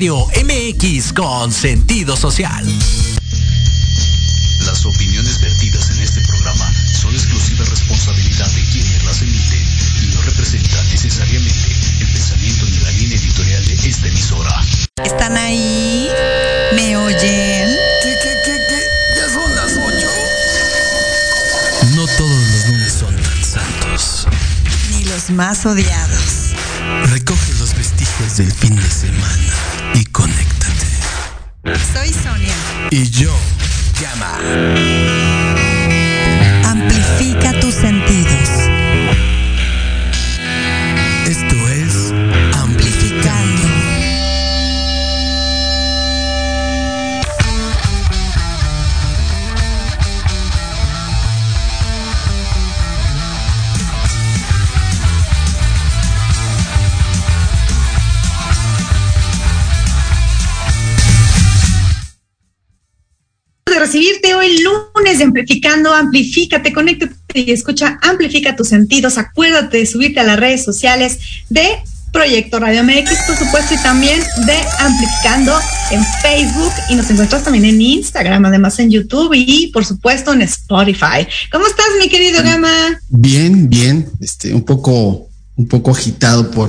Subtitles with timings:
[0.00, 2.64] Radio MX con sentido social.
[4.64, 9.62] Las opiniones vertidas en este programa son exclusiva responsabilidad de quienes las emiten
[10.02, 11.68] y no representan necesariamente
[12.00, 14.64] el pensamiento ni la línea editorial de esta emisora.
[15.04, 16.08] ¿Están ahí?
[16.74, 17.76] ¿Me oyen?
[18.02, 18.80] ¿Qué, qué, qué, qué?
[19.18, 20.08] Ya son las ocho.
[21.94, 24.26] No todos los lunes son tan santos.
[24.92, 26.54] Ni los más odiados.
[27.10, 27.49] Recoge
[28.20, 30.86] vestigios del fin de semana y conéctate.
[31.92, 32.54] Soy Sonia.
[32.90, 33.32] Y yo,
[34.00, 34.38] Llama.
[36.64, 38.29] Amplifica tus sentidos.
[65.40, 71.18] Amplificando, amplifícate, conéctate y escucha, amplifica tus sentidos, acuérdate de subirte a las redes sociales
[71.48, 71.78] de
[72.12, 75.56] Proyecto Radio MX, por supuesto, y también de Amplificando
[75.92, 80.42] en Facebook y nos encuentras también en Instagram, además en YouTube y por supuesto en
[80.42, 81.26] Spotify.
[81.50, 83.00] ¿Cómo estás, mi querido Gama?
[83.08, 86.68] Bien, bien, este, un poco, un poco agitado por,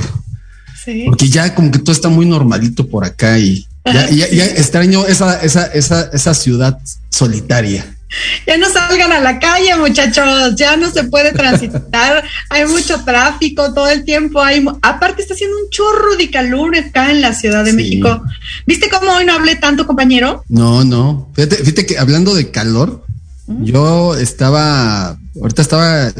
[0.85, 1.03] Sí.
[1.05, 5.05] porque ya como que todo está muy normalito por acá y ya, ya, ya extraño
[5.05, 6.79] esa, esa, esa, esa ciudad
[7.09, 7.97] solitaria.
[8.47, 13.73] Ya no salgan a la calle, muchachos, ya no se puede transitar, hay mucho tráfico
[13.73, 17.63] todo el tiempo, hay aparte está haciendo un chorro de calor acá en la Ciudad
[17.63, 17.77] de Sí.
[17.77, 18.21] México.
[18.65, 20.43] ¿Viste cómo hoy no hablé tanto, compañero?
[20.49, 21.29] No, no.
[21.35, 23.03] Fíjate, fíjate que hablando de calor,
[23.47, 26.11] yo estaba, ahorita estaba,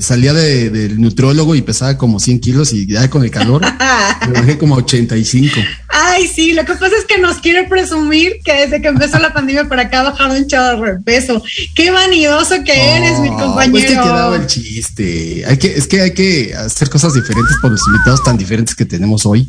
[0.00, 3.62] salía de- del nutriólogo y pesaba como 100 kilos y ya con el calor
[4.28, 5.56] me bajé como 85.
[5.88, 9.32] Ay, sí, lo que pasa es que nos quiere presumir que desde que empezó la
[9.32, 11.42] pandemia para acá ha bajado un chorro de peso.
[11.74, 13.72] Qué vanidoso que eres, mi Oh, compañero.
[13.72, 15.44] Pues que quedaba el chiste.
[15.46, 18.84] Hay que, es que hay que hacer cosas diferentes por los invitados tan diferentes que
[18.84, 19.48] tenemos hoy.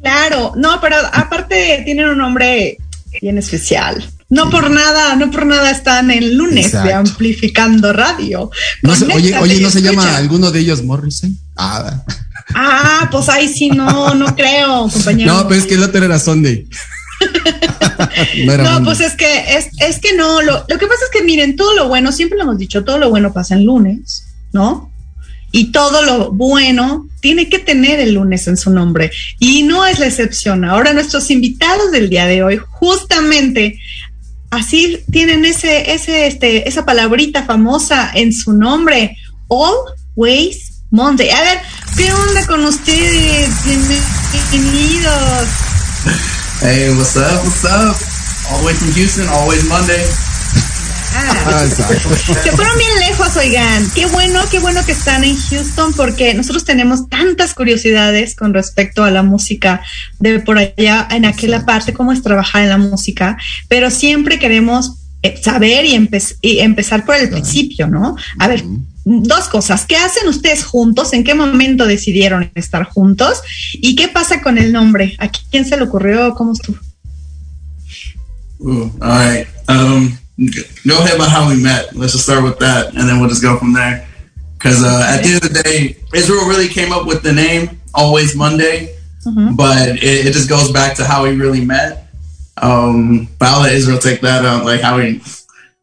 [0.00, 2.78] Claro, no, pero aparte tienen un nombre
[3.20, 4.08] bien especial.
[4.30, 6.92] No por nada, no por nada están el lunes de.
[6.92, 8.50] Amplificando Radio.
[8.82, 11.36] No sé, oye, oye, ¿no se llama alguno de ellos Morrison?
[11.56, 12.04] Ah,
[12.54, 15.34] Ah, pues ahí sí, no, no creo, compañero.
[15.34, 16.66] no, pero es que el otro era Sunday.
[18.46, 21.24] no No, pues es que es, es que no, lo, lo que pasa es que
[21.24, 24.90] miren, todo lo bueno, siempre lo hemos dicho, todo lo bueno pasa en lunes, ¿no?
[25.50, 29.10] Y todo lo bueno tiene que tener el lunes en su nombre.
[29.38, 30.64] Y no es la excepción.
[30.64, 33.78] Ahora nuestros invitados del día de hoy, justamente
[34.50, 39.16] así tienen ese, ese, este, esa palabrita famosa en su nombre.
[39.48, 41.30] Always Monday.
[41.30, 41.58] A ver,
[41.96, 43.50] ¿qué onda con ustedes?
[43.64, 45.48] Bienvenidos.
[46.60, 47.44] Hey, what's up?
[47.44, 47.96] What's up?
[48.64, 50.02] Way from Houston, always Monday.
[51.20, 51.66] Ah.
[51.66, 53.90] Se fueron bien lejos, oigan.
[53.94, 59.02] Qué bueno, qué bueno que están en Houston porque nosotros tenemos tantas curiosidades con respecto
[59.04, 59.80] a la música
[60.18, 63.36] de por allá, en aquella parte, cómo es trabajar en la música,
[63.68, 64.92] pero siempre queremos
[65.22, 68.16] eh, saber y, empe- y empezar por el principio, ¿no?
[68.38, 68.62] A ver,
[69.04, 69.84] dos cosas.
[69.86, 71.12] ¿Qué hacen ustedes juntos?
[71.12, 73.40] ¿En qué momento decidieron estar juntos?
[73.72, 75.16] ¿Y qué pasa con el nombre?
[75.18, 76.34] ¿A quién se le ocurrió?
[76.34, 76.78] ¿Cómo estuvo?
[78.60, 79.48] Ooh, all right.
[79.68, 81.94] Um, go ahead about how we met.
[81.96, 84.06] Let's just start with that, and then we'll just go from there.
[84.56, 87.80] Because uh, at the end of the day, Israel really came up with the name
[87.94, 88.96] Always Monday,
[89.56, 92.08] but it, it just goes back to how we really met.
[92.60, 95.20] Um, but I'll let Israel take that out, like how we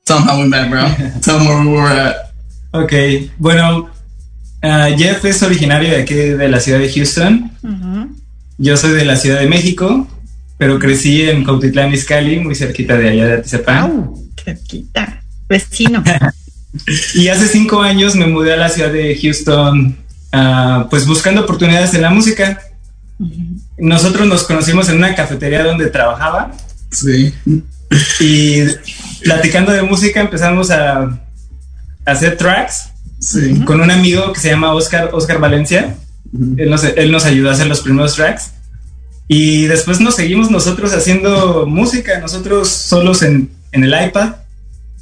[0.05, 0.87] tell him how we met, bro.
[1.21, 2.31] tell him where we were at.
[2.73, 3.89] Ok, bueno,
[4.61, 7.51] ah, Jeff es originario de aquí, de la ciudad de Houston.
[8.57, 10.07] Yo soy de la Ciudad de México,
[10.57, 13.77] pero crecí en Cautitlán, Izcalli, muy cerquita de allá de Atizapán.
[13.77, 14.24] ¡Au!
[14.45, 15.21] Cerquita.
[15.49, 16.03] Vecino.
[17.13, 19.95] Y hace cinco años me mudé a la ciudad de Houston,
[20.33, 22.59] ah, pues buscando oportunidades en la música.
[23.77, 26.51] Nosotros nos conocimos en una cafetería donde trabajaba
[26.91, 27.33] See,
[28.19, 28.63] y
[29.23, 31.17] platicando de música empezamos a, a
[32.05, 32.89] hacer tracks
[33.65, 35.95] con un amigo que se llama Oscar, Oscar Valencia.
[36.57, 38.51] Él nos, él nos ayudó a hacer los primeros tracks.
[39.27, 44.35] Y después nos seguimos nosotros haciendo música, nosotros solos en, en el iPad.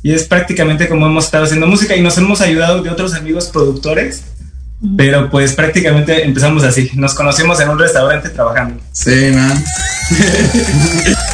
[0.02, 3.46] Y es prácticamente como hemos estado haciendo música y nos hemos ayudado de otros amigos
[3.48, 4.24] productores.
[4.98, 6.92] Pero pues prácticamente empezamos así.
[6.96, 8.82] Nos conocimos en un restaurante trabajando.
[8.92, 9.64] See, man.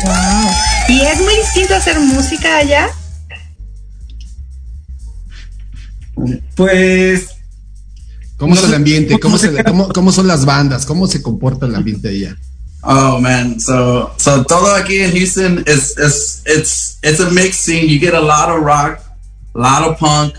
[0.04, 0.52] Wow.
[0.90, 2.90] ¿Y es muy distinto hacer música allá?
[6.56, 7.28] Pues
[8.38, 9.20] ¿Cómo es el ambiente?
[9.20, 10.86] ¿cómo ¿Cómo, se se- cómo- cómo son las bandas?
[10.86, 12.38] ¿Cómo se comporta el ambiente allá?
[12.84, 17.90] Oh man, so so todo aquí in Houston is is it's it's a mixed scene.
[17.90, 19.04] You get a lot of rock,
[19.54, 20.36] a lot of punk,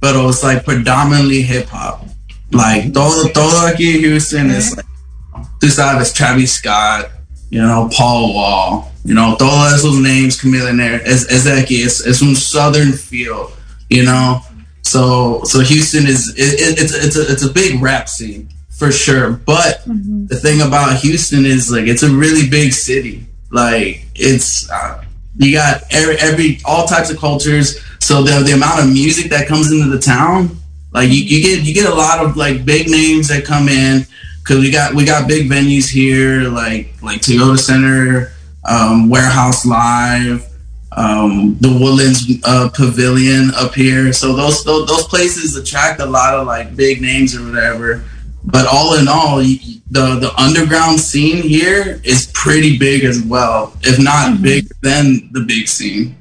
[0.00, 2.04] but it's like predominantly hip hop.
[2.50, 2.92] Like mm-hmm.
[2.92, 5.38] todo todo aquí in Houston is mm-hmm.
[5.38, 7.10] like tú sabes Travis Scott,
[7.50, 11.00] you know Paul Wall, you know todos esos names come in there.
[11.06, 11.84] Es es de aquí.
[11.84, 13.52] It's it's un southern feel,
[13.88, 14.40] you know.
[14.82, 18.48] So so Houston is it, it, it's it's a it's a big rap scene
[18.80, 19.30] for sure.
[19.32, 20.26] But Mm-hmm.
[20.26, 23.26] the thing about Houston is like it's a really big city.
[23.50, 25.04] Like it's uh,
[25.36, 27.78] you got every, every all types of cultures.
[28.00, 30.56] So the the amount of music that comes into the town,
[30.92, 34.06] like you, you get you get a lot of like big names that come in
[34.42, 38.32] because we got we got big venues here like like Toyota Center,
[38.68, 40.46] um, Warehouse Live.
[40.92, 46.34] Um, the Woodlands uh, Pavilion up here, so those, those those places attract a lot
[46.34, 48.02] of like big names or whatever
[48.44, 53.98] but all in all, the the underground scene here is pretty big as well, if
[53.98, 56.16] not bigger than the big scene.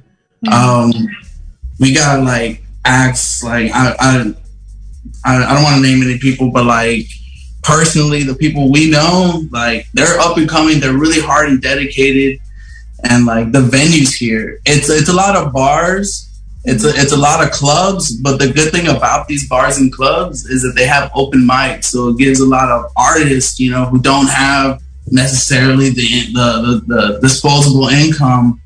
[0.51, 0.91] Um,
[1.79, 4.33] we got like acts like I I
[5.25, 7.05] I, I don't want to name any people, but like
[7.63, 10.79] personally, the people we know, like they're up and coming.
[10.79, 12.39] They're really hard and dedicated,
[13.03, 16.28] and like the venues here, it's it's a lot of bars.
[16.65, 19.91] It's a, it's a lot of clubs, but the good thing about these bars and
[19.93, 23.71] clubs is that they have open mics, so it gives a lot of artists, you
[23.71, 28.61] know, who don't have necessarily the the, the, the disposable income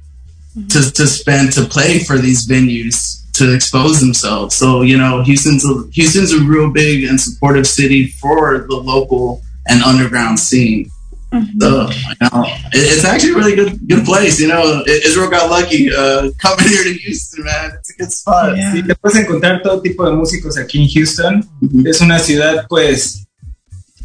[0.58, 0.68] mm-hmm.
[0.68, 4.56] to, to spend to play for these venues to expose themselves.
[4.56, 9.42] So you know, Houston's a, Houston's a real big and supportive city for the local
[9.68, 10.90] and underground scene.
[11.34, 14.40] So you know, it, it's actually a really good good place.
[14.40, 17.72] You know, Israel got lucky uh, coming here to Houston, man.
[17.80, 18.56] It's a good spot.
[18.56, 18.74] Yeah.
[18.74, 21.44] Sí, te puedes encontrar todo tipo de músicos aquí en Houston.
[21.62, 21.88] Ujú.
[21.88, 23.26] Es una ciudad, pues,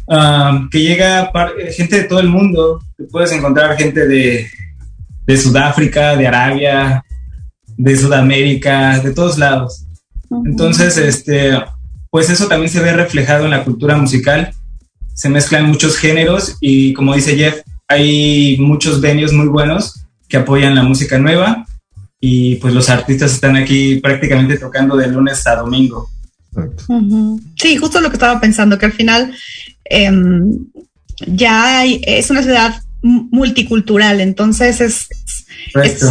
[0.07, 2.81] um, que llega eh, gente de todo el mundo.
[2.97, 4.49] Te puedes encontrar gente de,
[5.25, 7.03] de Sudáfrica, de Arabia,
[7.77, 9.85] de Sudamérica, de todos lados.
[10.45, 11.63] Entonces, este,
[12.09, 14.51] pues eso también se ve reflejado en la cultura musical.
[15.19, 17.55] Se mezclan muchos géneros y como dice Jeff,
[17.89, 21.65] hay muchos venues muy buenos que apoyan la música nueva
[22.21, 26.09] y pues los artistas están aquí prácticamente tocando de lunes a domingo.
[27.61, 29.33] Sí, justo lo que estaba pensando, que al final
[29.83, 30.57] em,
[31.27, 35.07] ya hay- es una ciudad multicultural, entonces es,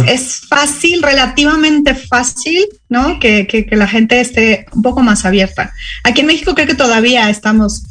[0.07, 3.19] es fácil, relativamente fácil, ¿no?
[3.19, 5.73] Que, que- que la gente esté un poco más abierta.
[6.03, 7.83] Aquí en México creo que todavía estamos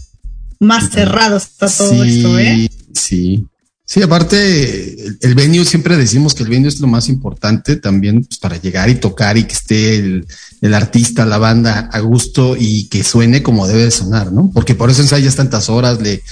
[0.61, 2.71] más cerrados a todo esto, ¿eh?
[2.95, 3.47] Sí.
[3.85, 8.23] Sí, aparte, el, el venue, siempre decimos que el venue es lo más importante también
[8.23, 10.27] pues, para llegar y tocar y que esté el,
[10.61, 14.50] el artista, la banda a gusto y que suene como debe de sonar, ¿no?
[14.53, 16.23] Porque por eso ensayas tantas horas, le,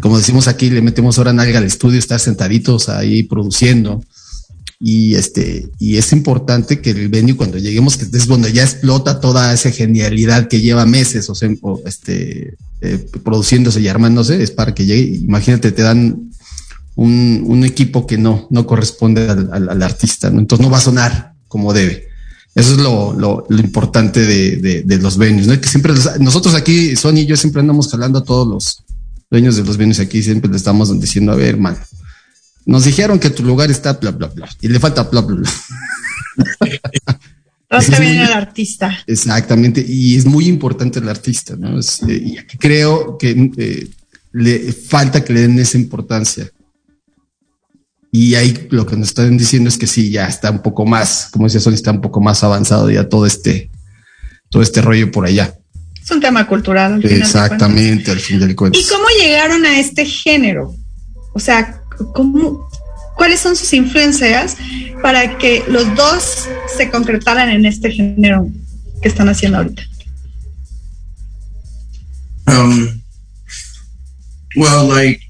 [0.00, 4.02] como decimos aquí, le metemos hora nalga al estudio, estar sentaditos ahí produciendo.
[4.84, 9.20] Y este, y es importante que el venue, cuando lleguemos, que es donde ya explota
[9.20, 11.48] toda esa genialidad que lleva meses, o sea,
[11.86, 15.18] este, eh, produciéndose y armándose, es para que llegue.
[15.18, 16.32] Imagínate, te dan
[16.96, 20.40] un, un equipo que no, no corresponde al, al- artista, ¿no?
[20.40, 22.08] Entonces no va a sonar como debe.
[22.56, 25.60] Eso es lo, lo, importante de, de, los venues, ¿no?
[25.60, 28.82] Que siempre los- nosotros aquí, Sony y yo siempre andamos jalando a todos los
[29.30, 31.76] dueños de los venues aquí, siempre le estamos diciendo, a ver, man,
[32.64, 35.50] nos dijeron que tu lugar está bla, bla, bla, y le falta bla, bla, bla.
[37.98, 38.98] Bien al artista.
[39.06, 41.78] Exactamente, y es muy importante el artista, ¿no?
[41.78, 43.88] Es, eh, y aquí creo que eh,
[44.32, 46.50] le falta que le den esa importancia.
[48.14, 51.28] Y ahí lo que nos están diciendo es que sí, ya está un poco más,
[51.32, 53.70] como decía Sony, está un poco más avanzado ya todo este,
[54.50, 55.56] todo este rollo por allá.
[56.02, 56.94] Es un tema cultural.
[56.94, 57.18] al final.
[57.18, 58.78] Exactamente, al fin del cuento.
[58.78, 60.74] ¿Y cómo llegaron a este género?
[61.32, 61.81] O sea,
[62.12, 62.68] ¿cómo,
[63.16, 64.56] ¿cuáles son sus influencias
[65.02, 68.48] para que los dos se concretaran en este género
[69.00, 69.82] que están haciendo ahorita?
[72.46, 73.00] Um,
[74.56, 75.20] well, like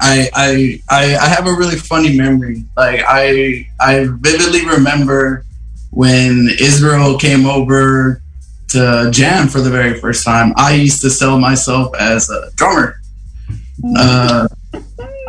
[0.00, 2.64] I, I I have a really funny memory.
[2.76, 5.44] Like I I vividly remember
[5.90, 8.20] when Israel came over
[8.68, 10.52] to jam for the very first time.
[10.56, 13.00] I used to sell myself as a drummer.
[13.96, 14.48] Uh,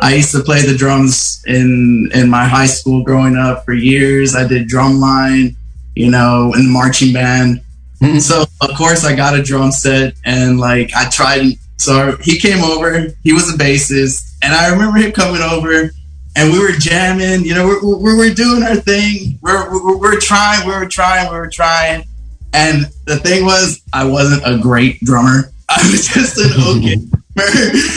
[0.00, 4.34] I used to play the drums in in my high school growing up for years.
[4.34, 5.56] I did drumline,
[5.94, 7.62] you know, in the marching band.
[8.02, 8.18] Mm-hmm.
[8.18, 11.54] So of course I got a drum set and like I tried.
[11.78, 13.08] So he came over.
[13.22, 15.90] He was a bassist, and I remember him coming over,
[16.36, 17.44] and we were jamming.
[17.44, 19.38] You know, we're, we're, we're doing our thing.
[19.42, 20.66] We're, we're we're trying.
[20.66, 21.30] We were trying.
[21.30, 22.04] We were trying.
[22.52, 25.52] And the thing was, I wasn't a great drummer.
[25.68, 26.96] I was just an okay
[27.36, 27.90] drummer.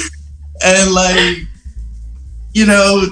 [0.63, 1.37] and like
[2.53, 3.07] you know,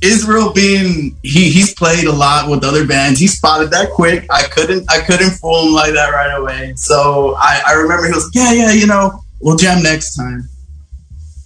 [0.00, 3.18] Israel being he he's played a lot with other bands.
[3.18, 4.26] He spotted that quick.
[4.30, 6.74] I couldn't I couldn't fool him like that right away.
[6.76, 10.48] So I, I remember he was like, yeah yeah you know we'll jam next time.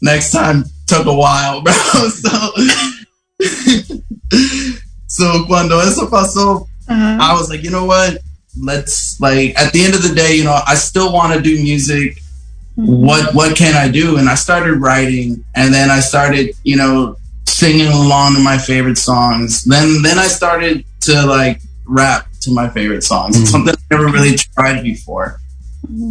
[0.03, 1.73] Next time took a while, bro.
[1.73, 2.53] So
[5.07, 7.19] so cuando eso pasó, Ajá.
[7.21, 8.19] I was like, you know what?
[8.61, 11.63] Let's like at the end of the day, you know, I still want to do
[11.63, 12.19] music.
[12.75, 14.17] What what can I do?
[14.17, 18.99] And I started writing, and then I started, you know, singing along to my favorite
[18.99, 19.65] songs.
[19.65, 23.41] Then then I started to like rap to my favorite songs.
[23.41, 25.39] It's something I never really tried before,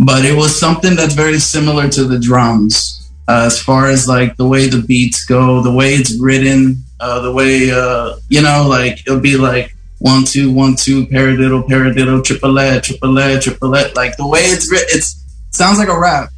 [0.05, 4.37] but it was something that's very similar to the drums uh, as far as like
[4.37, 8.67] the way the beats go, the way it's written, uh, the way uh, you know,
[8.67, 14.27] like it'll be like one two one two paradiddle paradiddle triplet triplet triplet like the
[14.27, 16.29] way it's written it's sounds like a rap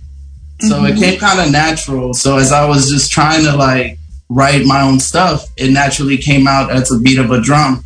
[0.68, 1.00] so it mm-hmm.
[1.00, 2.14] came kind of natural.
[2.14, 3.98] So as i was just trying to like
[4.30, 7.84] write my own stuff it naturally came out as a beat of a drum.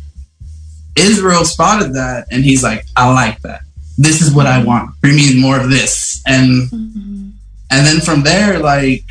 [0.96, 3.62] Israel spotted that and he's like i like that.
[3.96, 5.00] This is what i want.
[5.00, 6.22] Bring me more of this.
[6.26, 7.30] And mm-hmm.
[7.70, 9.04] and then from there like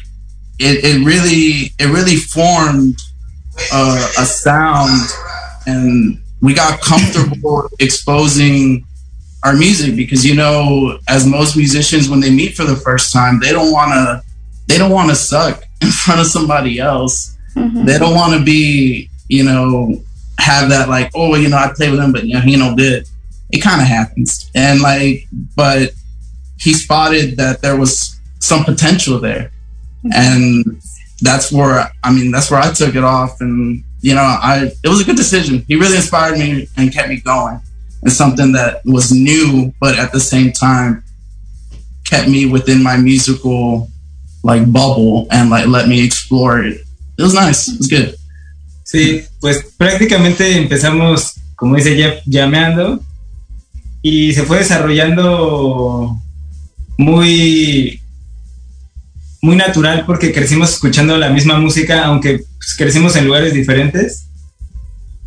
[0.59, 2.97] it, it really it really formed
[3.73, 5.09] a sound
[5.65, 8.86] and we got comfortable exposing
[9.47, 13.39] our music because you know as most musicians when they meet for the first time
[13.39, 14.21] they don't want to
[14.67, 17.37] they don't want to suck in front of somebody else.
[17.55, 17.85] Mm-hmm.
[17.85, 20.01] They don't want to be you know
[20.39, 22.75] have that like oh you know i play with him but you know he no
[22.75, 23.07] good.
[23.49, 24.51] It kind of happens.
[24.53, 25.91] And like but
[26.59, 29.51] he spotted that there was some potential there.
[30.03, 30.09] Mm-hmm.
[30.13, 30.81] And
[31.21, 34.89] that's where i mean that's where i took it off and you know i it
[34.89, 35.63] was a good decision.
[35.69, 37.61] He really inspired me and kept me going
[38.03, 41.03] and something that was new but at the same time
[42.05, 43.89] kept me within my musical
[44.43, 46.81] like bubble and like let me explore it.
[47.17, 47.67] It was nice.
[47.67, 48.15] It was good.
[48.83, 53.01] Sí, pues prácticamente empezamos, como dice Jeff, llameando
[54.01, 56.17] y se fue desarrollando
[56.97, 57.99] muy,
[59.41, 64.26] muy natural porque crecimos escuchando la misma música, aunque pues, crecimos en lugares diferentes.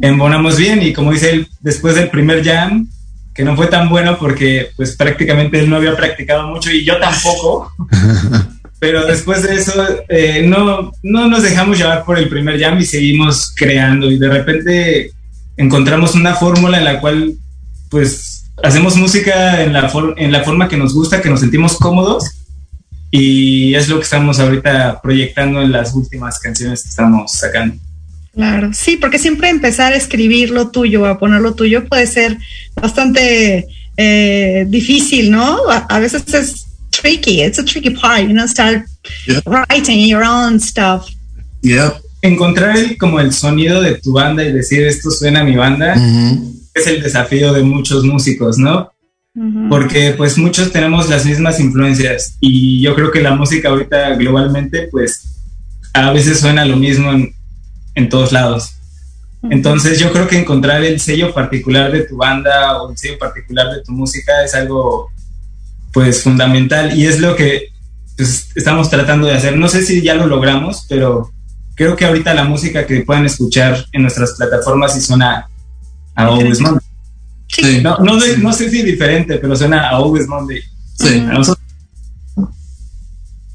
[0.01, 2.89] Embonamos bien y como dice él, después del primer jam,
[3.35, 6.99] que no fue tan bueno porque pues prácticamente él no había practicado mucho y yo
[6.99, 7.73] tampoco.
[8.81, 9.73] Pero después de eso,
[10.09, 14.11] eh, no, no nos dejamos llevar por el primer jam y seguimos creando.
[14.11, 15.11] Y de repente
[15.59, 17.35] encontramos una fórmula en la cual,
[17.91, 22.25] pues, hacemos música en la, en la forma que nos gusta, que nos sentimos cómodos.
[23.11, 27.77] Y es lo que estamos ahorita proyectando en las últimas canciones que estamos sacando.
[28.41, 32.39] Claro, sí, porque siempre empezar a escribir lo tuyo, a poner lo tuyo puede ser
[32.75, 33.67] bastante
[33.99, 35.59] eh, difícil, ¿no?
[35.69, 38.87] A, a veces es tricky, it's a tricky part, you know, start
[39.45, 41.07] writing your own stuff.
[41.61, 41.93] yep
[42.23, 45.95] Encontrar el, como el sonido de tu banda y decir esto suena a mi banda
[46.75, 48.91] es el desafío de muchos músicos, ¿no?
[49.69, 54.89] Porque pues muchos tenemos las mismas influencias y yo creo que la música ahorita globalmente
[54.91, 55.43] pues
[55.93, 57.35] a veces suena lo mismo en,
[58.01, 58.73] en todos lados.
[59.51, 63.71] Entonces yo creo que encontrar el sello particular de tu banda o el sello particular
[63.75, 65.09] de tu música es algo
[65.93, 67.69] pues fundamental y es lo que
[68.17, 69.57] pues, estamos tratando de hacer.
[69.57, 71.31] No sé si ya lo logramos, pero
[71.75, 75.49] creo que ahorita la música que pueden escuchar en nuestras plataformas sí suena
[76.15, 76.87] a Always Monday.
[77.49, 80.61] sí No, no, sé- no sé si diferente, pero suena a Always Monday.
[80.99, 81.60] sí A nosotros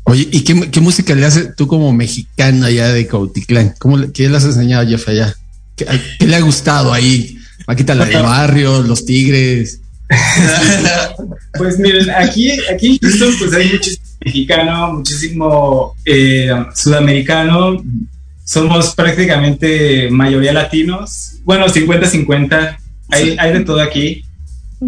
[0.05, 3.73] Oye, ¿y qué, qué música le haces tú como mexicano allá de Cautitlán?
[3.79, 5.35] ¿Cómo le, ¿Qué le has enseñado a Jeff allá?
[5.75, 5.85] ¿Qué,
[6.19, 7.37] qué le ha gustado ahí?
[7.65, 9.81] Paquita la de barrio, los tigres.
[11.57, 17.81] Pues miren, aquí, aquí en Houston pues hay muchísimo mexicano, muchísimo eh, sudamericano.
[18.43, 21.37] Somos prácticamente mayoría latinos.
[21.45, 22.77] Bueno, 50-50.
[23.09, 24.25] Hay, hay de todo aquí.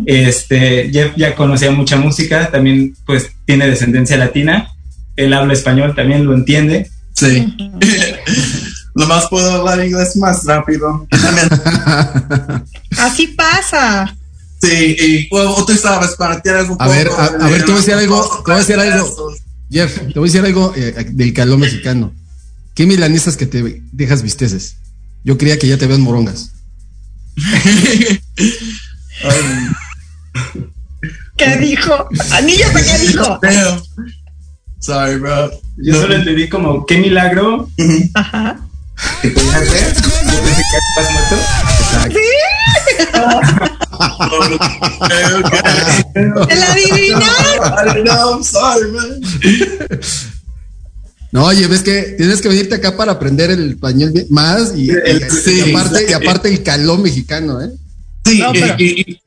[0.06, 4.68] Este, Jeff ya conocía mucha música, también pues tiene descendencia latina.
[5.18, 6.90] Él habla español, también lo entiende.
[7.14, 7.54] sí
[8.96, 11.08] lo más puedo hablar inglés más rápido
[12.98, 14.16] Así pasa.
[14.60, 17.76] Sí, y bueno, tú sabes, para tienes un A ver, a- a ver, te voy
[17.76, 19.34] a decir algo, te voy a decir algo.
[19.70, 22.12] Jeff, te voy a decir algo eh, del calor mexicano.
[22.74, 24.78] ¿Qué milanesas que te dejas visteces?
[25.24, 26.54] Yo creía que ya te ves morongas.
[31.38, 32.08] ¿Qué dijo?
[32.32, 33.40] Anillo, ¿qué dijo?
[34.80, 35.52] Sorry, bro.
[35.78, 37.70] Yo solo entendí como, qué milagro
[38.14, 38.60] Ajá.
[39.22, 39.78] que te dejaste.
[39.78, 42.48] Yo pensé que estás muerto.
[46.50, 47.24] ¡El adivinar!
[47.60, 48.34] I don't know.
[48.36, 49.22] I'm sorry, man.
[51.32, 55.22] No, oye, ves que tienes que venirte acá para aprender el español más y, El-
[55.22, 56.30] y- sí, y aparte, y exacto.
[56.30, 57.70] aparte el calor mexicano, ¿eh?
[58.26, 59.22] Sí, No, pero- y- y-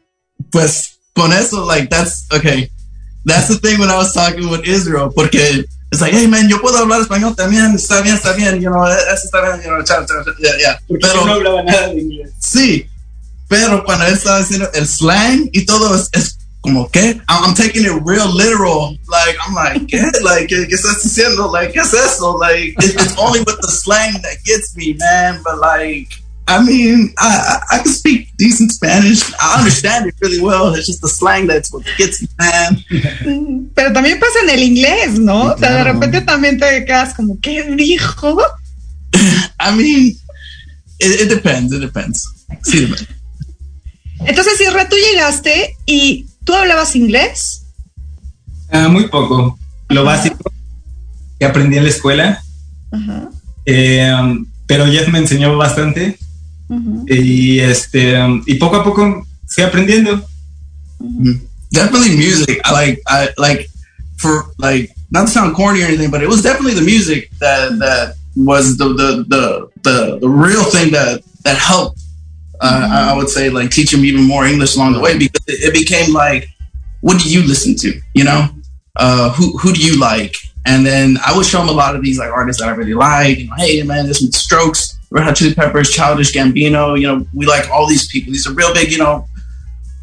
[0.50, 2.70] pues con eso, like, that's, okay.
[3.24, 6.58] That's the thing when I was talking with Israel, porque it's like, hey man, yo
[6.60, 9.82] puedo hablar español también, está bien, está bien, you know, eso está bien, you know,
[9.84, 10.78] chao, chao, chao, yeah, yeah.
[10.88, 12.30] Yo no Pero, hablaba nada de inglés.
[12.38, 12.86] sí,
[13.48, 17.20] pero cuando él estaba diciendo el slang y todo es, es como, ¿qué?
[17.28, 20.00] I'm, I'm taking it real literal, like, I'm like, ¿qué?
[20.22, 21.50] Like, ¿qué, qué estás diciendo?
[21.52, 22.38] Like, ¿qué es eso?
[22.38, 26.08] Like, it, it's only with the slang that gets me, man, but like,
[26.50, 29.22] I mean, I, can speak decent Spanish.
[29.40, 30.74] I understand it really well.
[30.74, 33.70] It's just the slang that's what gets me, man.
[33.76, 35.52] Pero también pasa en el inglés, ¿no?
[35.52, 38.36] O sea, de repente también te quedas como, ¿qué dijo?
[39.60, 40.16] I mean,
[40.98, 41.72] it, it depends.
[41.72, 42.26] It depends.
[42.64, 43.06] Sí, depende.
[44.26, 47.62] Entonces, Isra, tú llegaste y tú hablabas inglés.
[48.72, 49.56] Ah, muy poco.
[49.88, 50.52] Lo básico
[51.38, 52.42] que aprendí en la escuela.
[52.90, 53.30] Ajá.
[53.66, 54.12] eh,
[54.66, 56.18] pero Jeff me enseñó bastante.
[56.70, 60.24] Ujú, Y este um, y poco a poco fui aprendiendo.
[61.72, 62.60] definitely music.
[62.64, 63.02] I like.
[63.06, 63.68] I like
[64.16, 67.78] for like not to sound corny or anything, but it was definitely the music that
[67.78, 72.00] that was the the the the, the real thing that that helped.
[72.60, 75.44] Uh, I I would say like teach him even more English along the way because
[75.48, 76.48] it, it became like,
[77.00, 78.00] what do you listen to?
[78.14, 78.48] You know,
[78.96, 80.36] uh, who who do you like?
[80.66, 82.92] And then I would show him a lot of these like artists that I really
[82.94, 83.38] like.
[83.38, 86.98] You know, hey man, this one Strokes, Red Hot Chili Peppers, Childish Gambino.
[86.98, 88.32] You know, we like all these people.
[88.32, 88.90] These are real big.
[88.92, 89.26] You know,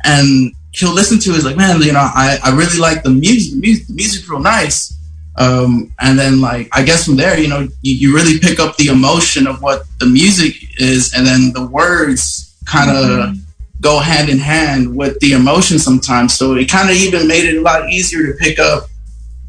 [0.03, 1.35] and he'll listen to it.
[1.35, 3.53] He's like, man, you know, I, I really like the music.
[3.53, 4.93] The music, the music's real nice.
[5.39, 8.75] Um, and then like, I guess from there, you know, you, you really pick up
[8.77, 13.35] the emotion of what the music is, and then the words kind of
[13.79, 16.33] go hand in hand with the emotion sometimes.
[16.33, 18.87] So it kind of even made it a lot easier to pick up.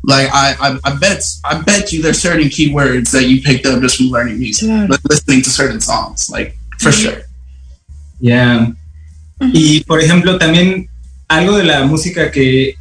[0.04, 3.80] Like I, I, I bet, I bet you there's certain keywords that you picked up
[3.82, 4.86] just from learning music, Claro.
[4.88, 7.22] like listening to certain songs, like for sure.
[8.20, 8.72] Ya.
[9.52, 10.88] Y por ejemplo, también
[11.28, 12.74] algo de la música que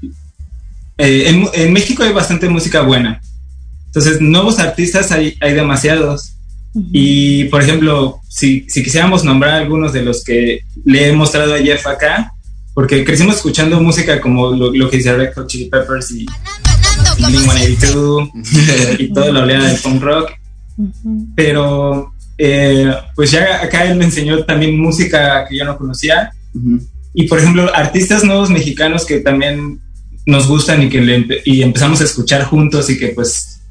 [0.97, 3.19] eh, en, en México hay bastante música buena.
[3.87, 6.33] Entonces, nuevos artistas hay, hay demasiados.
[6.91, 11.59] Y por ejemplo, si, si quisiéramos nombrar algunos de los que le he mostrado a
[11.59, 12.31] Jeff acá,
[12.75, 16.27] porque crecimos escuchando música como lo, lo que dice Red Hot Chili Peppers y
[17.17, 20.31] Blink-182 y toda la oleada del punk rock.
[21.35, 26.31] Pero eh, pues ya acá él me enseñó también música que yo no conocía.
[27.13, 29.79] Y por ejemplo artistas nuevos mexicanos que también
[30.25, 33.61] nos gustan y que le empe- y empezamos a escuchar juntos y que pues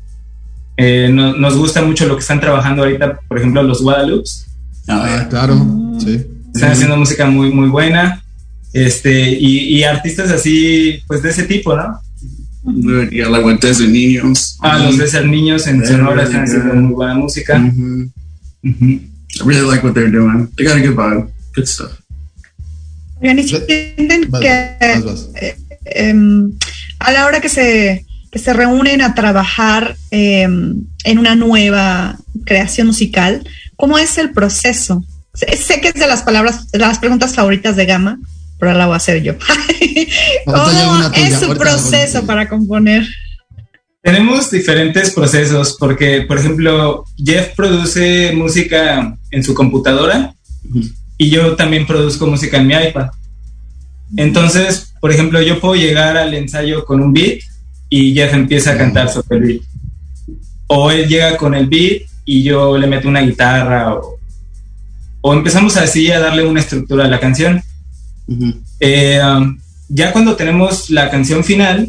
[0.77, 4.29] eh, no- nos gusta mucho lo que están trabajando ahorita por ejemplo los Guadalupe
[4.87, 5.21] yeah.
[5.21, 5.55] Ah, claro,
[5.99, 6.25] sí.
[6.55, 8.23] están haciendo música muy muy buena.
[8.73, 12.01] Este y, y artistas así pues de ese tipo no
[13.13, 14.57] Yeah, like with Desert Niños.
[14.61, 18.11] ah los Desert Niños en Sonora really están haciendo muy buena música Mhm.
[18.65, 18.85] Ujú.
[18.85, 20.49] I really like what they're doing.
[20.57, 21.29] They got a good vibe.
[21.55, 21.93] Good stuff.
[23.21, 25.29] Oigan, ¿y sienten Vas, que vas, vas.
[25.41, 26.53] eh, em,
[26.99, 32.89] a la hora que se, que se reúnen a trabajar em, en una nueva creación
[32.89, 35.05] musical, ¿cómo es el proceso?
[35.35, 38.19] Sé, sé que es de las palabras, de las preguntas favoritas de Gama,
[38.59, 39.35] pero la voy a hacer yo.
[40.45, 40.71] ¿Cómo
[41.15, 43.07] es su ahorita proceso para componer?
[44.03, 50.33] Tenemos diferentes procesos porque, por ejemplo, Jeff produce música en su computadora
[51.19, 53.09] y yo también produzco música en mi iPad.
[54.17, 57.41] Entonces, por ejemplo, yo puedo llegar al ensayo con un beat
[57.89, 59.63] y Jeff empieza a cantar sobre el beat.
[60.69, 64.19] O él llega con el beat y yo le meto una guitarra o,
[65.21, 67.61] o empezamos así a darle una estructura a la canción.
[68.27, 68.55] Mhm.
[68.81, 69.59] Eh, um,
[69.89, 71.89] ya cuando tenemos la canción final,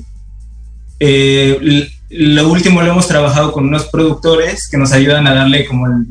[0.99, 5.87] eh, lo último lo hemos trabajado con unos productores que nos ayudan a darle como
[5.87, 6.05] el-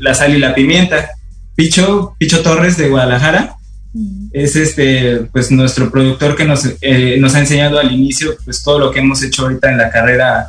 [0.00, 1.10] la sal y la pimienta.
[1.54, 3.56] Picho, Picho Torres de Guadalajara
[4.32, 8.78] es este, pues nuestro productor que nos, eh, nos ha enseñado al inicio, pues todo
[8.78, 10.48] lo que hemos hecho ahorita en la carrera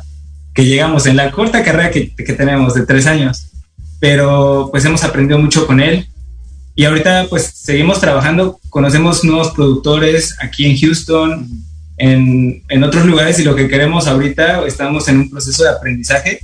[0.54, 3.48] que llegamos, en la corta carrera que, que tenemos de tres años.
[4.00, 6.06] Pero pues hemos aprendido mucho con él
[6.74, 11.48] y ahorita pues seguimos trabajando, conocemos nuevos productores aquí en Houston,
[11.96, 16.40] en, en otros lugares y lo que queremos ahorita, estamos en un proceso de aprendizaje,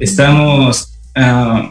[0.00, 1.70] estamos ah,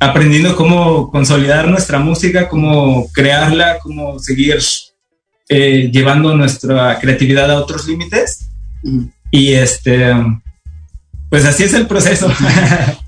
[0.00, 4.58] aprendiendo cómo consolidar nuestra música, cómo crearla, cómo seguir
[5.48, 8.50] eh, llevando nuestra creatividad a otros límites.
[9.30, 10.12] Y este
[11.30, 12.28] pues así es el proceso.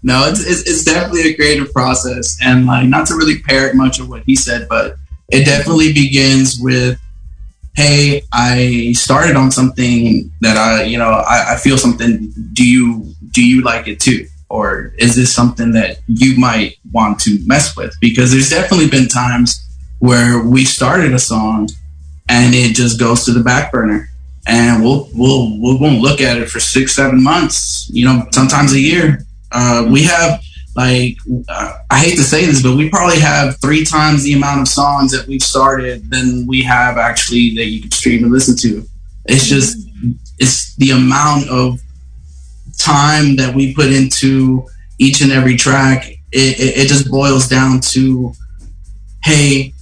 [0.03, 4.01] No, it's, it's it's definitely a creative process, and like not to really parrot much
[4.01, 4.97] of what he said, but
[5.29, 6.99] it definitely begins with,
[7.77, 12.33] "Hey, I started on something that I, you know, I, I feel something.
[12.55, 14.27] Do you do you like it too?
[14.49, 17.95] Or is this something that you might want to mess with?
[18.01, 19.65] Because there's definitely been times
[20.01, 21.69] where we started a song
[22.29, 24.10] and it just goes to the back burner
[24.51, 28.73] and we'll we'll we won't look at it for six seven months you know sometimes
[28.73, 29.25] a year.
[29.53, 30.41] Uh, we have
[30.77, 31.17] like
[31.49, 34.69] uh, i hate to say this but we probably have three times the amount of
[34.69, 38.85] songs that we've started than we have actually that you can stream and listen to.
[39.27, 39.89] It's just
[40.39, 41.81] it's the amount of
[42.79, 44.67] time that we put into
[44.99, 46.07] each and every track.
[46.33, 48.33] It, it, it just boils down to
[49.23, 49.75] hey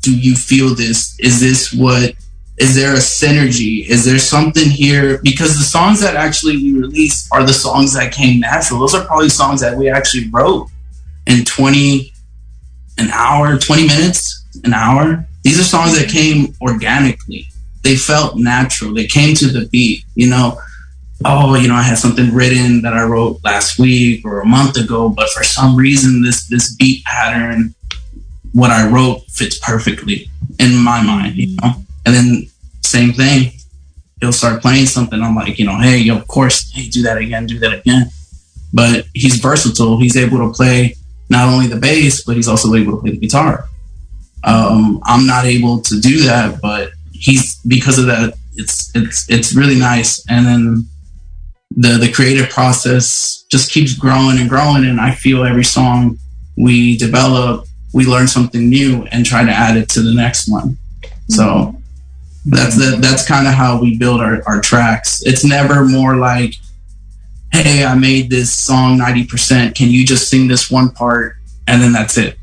[0.00, 1.18] do you feel this?
[1.18, 2.14] Is this what
[2.56, 3.84] is there a synergy?
[3.86, 5.18] Is there something here?
[5.22, 8.78] Because the songs that actually we release are the songs that came natural.
[8.78, 10.68] Those are probably songs that we actually wrote
[11.26, 12.12] in 20
[12.98, 15.26] an hour 20 minutes an hour.
[15.42, 17.46] These are songs that came organically.
[17.82, 18.94] They felt natural.
[18.94, 20.58] They came to the beat you know?
[21.24, 24.76] Oh you know i had something written that i wrote last week or a month
[24.76, 27.74] ago but for some reason this this beat pattern
[28.52, 32.46] what i wrote fits perfectly in my mind you know and then
[32.82, 33.52] same thing.
[34.20, 35.20] He'll start playing something.
[35.20, 38.10] I'm like, you know, hey, of course, hey, do that again, do that again.
[38.72, 39.98] But he's versatile.
[39.98, 40.96] He's able to play
[41.28, 43.66] not only the bass, but he's also able to play the guitar.
[44.44, 48.34] Um, I'm not able to do that, but he's because of that.
[48.56, 50.24] It's it's it's really nice.
[50.28, 50.88] And then
[51.70, 54.84] the the creative process just keeps growing and growing.
[54.84, 56.18] And I feel every song
[56.56, 60.76] we develop, we learn something new and try to add it to the next one.
[61.28, 61.74] So
[62.46, 65.22] that's the, that's kind of how we build our, our tracks.
[65.24, 66.54] It's never more like,
[67.52, 69.74] hey, I made this song 90%.
[69.74, 71.36] Can you just sing this one part?
[71.66, 72.38] And then that's it.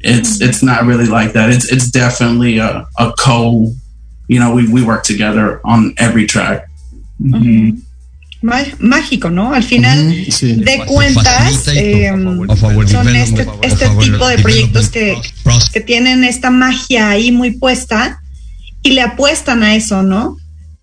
[0.00, 1.50] It's it's not really like that.
[1.50, 3.72] It's it's definitely a, a co,
[4.28, 6.68] you know, we, we work together on every track.
[7.20, 7.80] Mm-hmm.
[8.78, 9.52] mágico, ¿no?
[9.52, 10.54] Al final uh -huh, sí.
[10.54, 12.12] de cuentas, eh,
[12.86, 15.20] son este, este tipo de proyectos que,
[15.72, 18.20] que tienen esta magia ahí muy puesta
[18.82, 20.36] y le apuestan a eso, ¿no?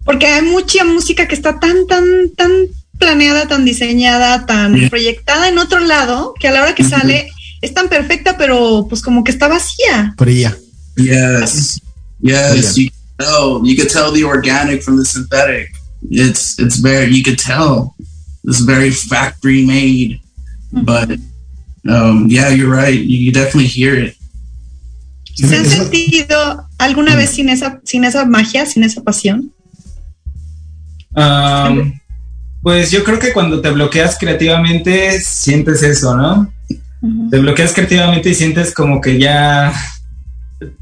[0.04, 2.04] Porque hay mucha música que está tan, tan,
[2.36, 2.52] tan
[3.00, 7.00] planeada, tan diseñada, tan proyectada en otro lado, que a la hora que mm -hmm.
[7.02, 7.32] sale
[7.62, 10.14] es tan perfecta, pero pues como que está vacía.
[10.18, 10.56] Fría.
[10.96, 11.82] Yes.
[12.22, 12.76] Yes.
[12.76, 13.62] You can tell.
[13.64, 15.72] You can tell the organic from the synthetic.
[16.10, 17.96] It's it's very you could tell.
[18.44, 20.20] It's very factory made.
[20.72, 20.86] Mm -hmm.
[20.86, 21.20] But
[21.90, 23.00] um, yeah, you're right.
[23.00, 24.16] You, you definitely hear it.
[25.36, 29.52] ¿Se han sentido alguna vez sin esa, sin esa magia, sin esa pasión?
[31.16, 31.94] Um,
[32.62, 36.54] pues yo creo que cuando te bloqueas creativamente sientes eso, ¿no?
[37.02, 37.30] Uh -huh.
[37.30, 39.74] Te bloqueas creativamente y sientes como que ya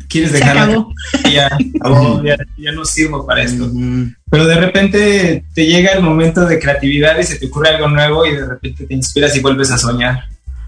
[0.08, 0.93] quieres dejar acabó.
[1.32, 3.65] Ya, acabó, ya, ya, no sirvo para esto.
[3.65, 4.15] Uh -huh.
[4.29, 8.25] Pero de repente te llega el momento de creatividad y se te ocurre algo nuevo
[8.25, 10.25] y de repente te inspiras y vuelves a soñar.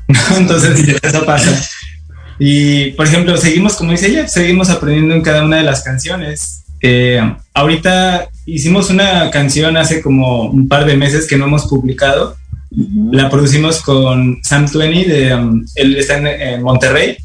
[0.38, 1.68] Entonces eso pasa.
[2.40, 6.64] Y, por ejemplo, seguimos, como dice ella, seguimos aprendiendo en cada una de las canciones.
[6.82, 7.22] Eh,
[7.54, 12.36] ahorita hicimos una canción hace como un par de meses que no hemos publicado.
[12.72, 13.14] Uh -huh.
[13.14, 17.18] La producimos con Sam Twenty, de, um, él está en, en, Monterrey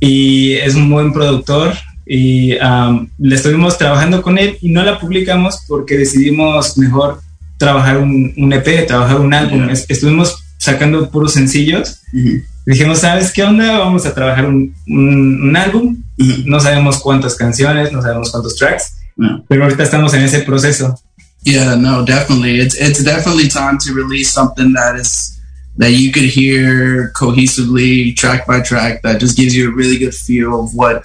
[0.00, 1.74] y es un buen productor.
[2.06, 7.20] Y um, le estuvimos trabajando con él y no la publicamos porque decidimos mejor
[7.58, 9.66] trabajar un, un EP, trabajar un álbum.
[9.66, 9.84] Yeah.
[9.88, 12.00] Estuvimos sacando puros sencillos.
[12.12, 13.78] Uh -huh dijimos, ¿sabes qué onda?
[13.78, 15.96] Vamos a trabajar un, un, un álbum.
[16.44, 19.44] No sabemos cuántas canciones, no sabemos cuántos tracks, no.
[19.48, 21.00] pero ahorita estamos en ese proceso.
[21.44, 22.60] Yeah, no, definitely.
[22.60, 25.40] It's it's definitely time to release something that is
[25.78, 30.12] that you could hear cohesively, track by track, that just gives you a really good
[30.12, 31.04] feel of what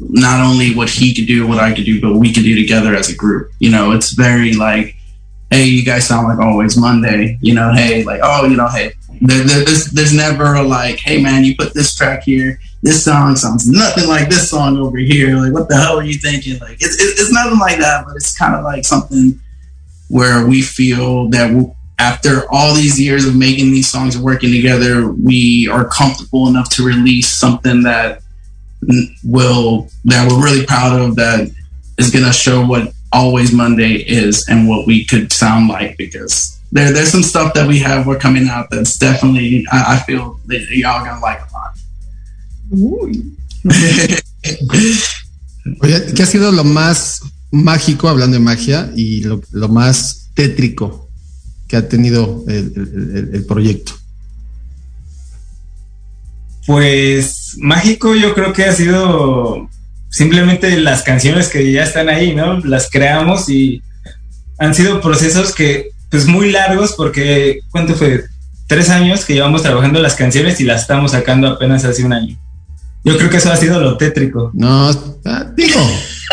[0.00, 2.56] not only what he could do, what I could do, but what we could do
[2.56, 3.52] together as a group.
[3.60, 4.96] You know, it's very like,
[5.50, 7.38] hey, you guys sound like always Monday.
[7.42, 10.98] You know, hey, like, oh, you know, hey, there, there, there's, there's never a like,
[10.98, 12.58] hey man, you put this track here.
[12.82, 15.36] This song sounds nothing like this song over here.
[15.36, 16.58] Like, what the hell are you thinking?
[16.58, 19.38] Like, it's, it's, it's nothing like that, but it's kind of like something
[20.08, 25.12] where we feel that after all these years of making these songs and working together,
[25.12, 28.22] we are comfortable enough to release something that
[29.22, 31.50] will that we're really proud of that
[31.98, 36.59] is going to show what always Monday is and what we could sound like because
[36.72, 40.40] there, there's some stuff that we have we're coming out that's definitely I, I feel
[40.46, 41.76] that y'all gonna like a lot.
[45.82, 51.10] Oye, ¿qué ha sido lo más mágico, hablando de magia, y lo, lo más tétrico
[51.68, 53.92] que ha tenido el, el, el, proyecto?
[56.66, 59.68] Pues mágico yo creo que ha sido
[60.08, 62.60] simplemente las canciones que ya están ahí, ¿no?
[62.60, 63.82] Las creamos y
[64.58, 68.24] han sido procesos que pues muy largos porque, ¿cuánto fue?
[68.66, 72.38] Tres años que llevamos trabajando las canciones y las estamos sacando apenas hace un año.
[73.02, 74.50] Yo creo que eso ha sido lo tétrico.
[74.52, 74.90] No,
[75.24, 75.80] ah, digo,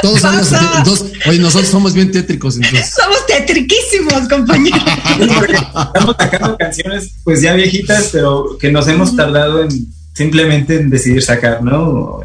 [0.02, 2.94] todos somos, entonces, oye, nosotros somos bien tétricos, entonces.
[2.94, 4.84] Somos tétriquísimos, compañeros.
[5.20, 9.70] Estamos sacando canciones, pues ya viejitas, pero que nos hemos tardado en
[10.14, 12.22] simplemente en decidir sacar, ¿no?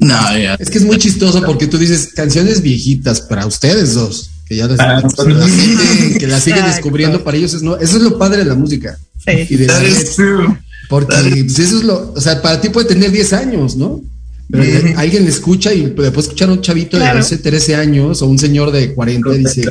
[0.00, 0.56] No, ya.
[0.58, 4.66] Es que es muy chistoso porque tú dices canciones viejitas para ustedes dos, que ya
[4.66, 5.12] las, las
[5.48, 8.56] siguen, que las siguen descubriendo, para ellos es no, eso es lo padre de la
[8.56, 8.98] música.
[9.24, 9.46] Sí.
[9.48, 9.90] Y de la That red.
[10.02, 10.58] is true.
[10.88, 14.02] Porque pues, eso es lo, o sea, para ti puede tener 10 años, ¿no?
[14.50, 14.64] Pero
[14.98, 17.18] alguien le escucha y puede escuchar a un chavito Claro.
[17.18, 19.62] de 12, 13 años o un señor de 40 y dice,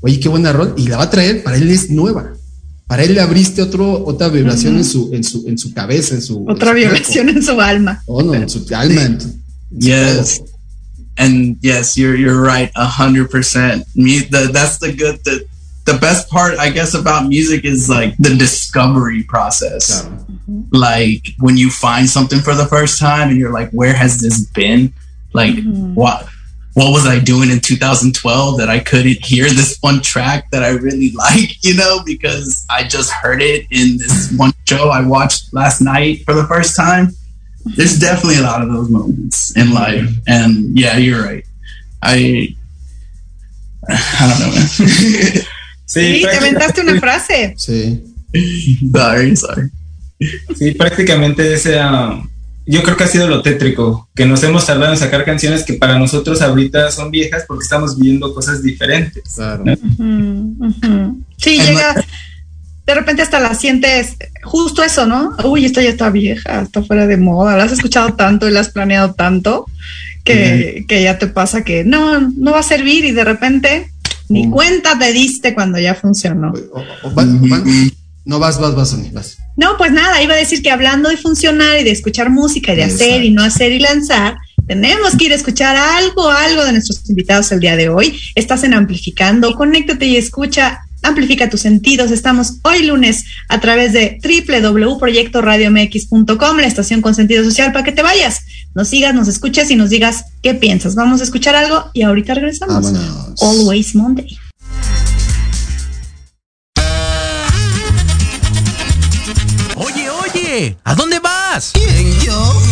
[0.00, 2.32] oye, qué buena rol, y la va a traer, para él es nueva.
[2.86, 6.22] Para él le abriste otro, otra vibración en su, en su, en su cabeza, en
[6.22, 6.42] su.
[6.48, 8.02] Otra en su violación en su alma.
[8.06, 9.02] Oh, no, en su alma.
[9.02, 9.38] en tu- en su
[9.78, 10.42] Yes.
[11.22, 11.28] Todo.
[11.28, 13.84] And yes, you're you're right, a hundred percent.
[13.94, 15.22] Me, the, that's the good.
[15.24, 15.46] The
[15.84, 20.02] the best part, I guess, about music is like the discovery process.
[20.02, 20.16] Claro.
[20.16, 20.62] Mm-hmm.
[20.70, 24.46] Like when you find something for the first time, and you're like, "Where has this
[24.46, 24.92] been?
[25.32, 25.94] Like, mm-hmm.
[25.94, 26.28] what?"
[26.74, 30.70] What was I doing in 2012 that I couldn't hear this one track that I
[30.70, 35.52] really like, you know, because I just heard it in this one show I watched
[35.52, 37.08] last night for the first time?
[37.76, 41.44] There's definitely a lot of those moments in life and yeah you're right
[42.02, 42.54] i
[43.88, 45.42] i don't know man
[45.84, 47.54] Sí, te aventaste una frase.
[47.58, 48.02] Sí.
[48.92, 49.70] sorry sorry
[50.56, 52.22] Sí, prácticamente ese, ah,
[52.64, 55.74] yo creo que ha sido lo tétrico, que nos hemos tardado en sacar canciones que
[55.74, 59.22] para nosotros ahorita son viejas porque estamos viviendo cosas diferentes.
[59.34, 59.64] Claro.
[59.64, 61.24] Ujú, ujú.
[61.36, 62.04] Sí, En llega.
[62.86, 65.36] De repente hasta la sientes justo eso, ¿no?
[65.44, 68.60] Uy, esta ya está vieja, está fuera de moda, la has escuchado tanto y la
[68.60, 69.66] has planeado tanto
[70.24, 73.90] que, que ya te pasa que no, no va a servir y de repente
[74.28, 76.52] ni cuenta te diste cuando ya funcionó.
[76.72, 77.90] O- o- o- van- van-
[78.24, 79.36] no vas, vas, vas, vas.
[79.56, 82.76] No, pues nada, iba a decir que hablando de funcionar y de escuchar música y
[82.76, 86.72] de hacer y no hacer y lanzar, tenemos que ir a escuchar algo, algo de
[86.72, 88.18] nuestros invitados el día de hoy.
[88.36, 92.10] Estás en Amplificando, conéctate y escucha, amplifica tus sentidos.
[92.10, 98.02] Estamos hoy lunes a través de www.proyectoradiomx.com, la estación con sentido social, para que te
[98.02, 98.40] vayas,
[98.74, 100.94] nos sigas, nos escuches y nos digas qué piensas.
[100.94, 102.92] Vamos a escuchar algo y ahorita regresamos.
[102.92, 103.42] Vámonos.
[103.42, 104.38] Always Monday.
[109.76, 111.72] Oye, oye, ¿a dónde vas?
[111.74, 112.71] ¿Quién, yo?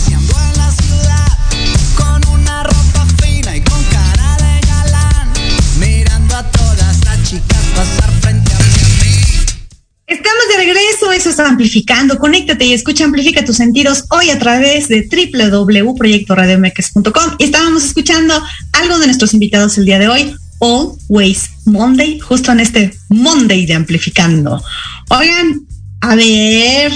[11.11, 12.17] eso es Amplificando.
[12.17, 17.35] Conéctate y escucha Amplifica tus sentidos hoy a través de www.proyectoradiomex.com.
[17.39, 18.33] Y estábamos escuchando
[18.73, 23.73] algo de nuestros invitados el día de hoy, Always Monday, justo en este Monday de
[23.73, 24.63] Amplificando.
[25.09, 25.61] Oigan,
[26.01, 26.91] a ver,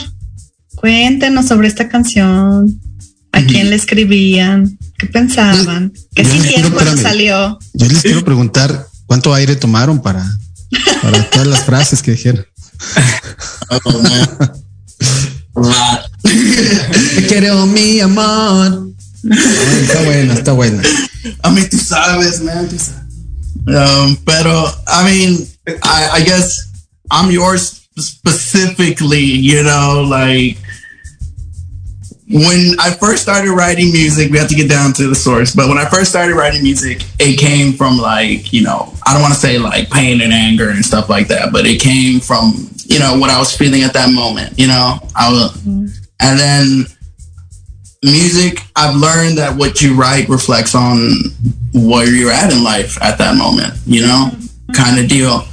[0.76, 2.80] cuéntenos sobre esta canción.
[3.32, 4.78] ¿A quién le escribían?
[4.98, 5.92] ¿Qué pensaban?
[6.16, 7.60] ¿Qué Yo les sintieron quiero- cuando salió?
[7.74, 10.26] Yo les quiero preguntar cuánto aire tomaron para,
[11.02, 12.46] para todas las frases que dijeron.
[13.72, 14.28] Oh man.
[15.56, 16.12] Lot.
[16.24, 18.92] Te quiero mi amor.
[19.82, 20.84] Está buena, está buena.
[21.44, 22.68] I mean, tú sabes, man.
[22.68, 23.06] Tú sabes.
[23.68, 25.48] Um, pero, I mean,
[25.82, 26.60] I, I guess
[27.10, 30.58] I'm yours specifically, you know, like
[32.28, 35.70] when I first started writing music, we have to get down to the source, but
[35.70, 39.34] when I first started writing music, it came from like, you know, I don't want
[39.34, 42.98] to say like pain and anger and stuff like that, but it came from, you
[42.98, 45.86] know, what I was feeling at that moment, you know, I was, mm-hmm.
[46.20, 46.86] and then
[48.02, 51.12] music, I've learned that what you write reflects on
[51.74, 54.74] where you're at in life at that moment, you know, mm-hmm.
[54.74, 55.44] kind of deal,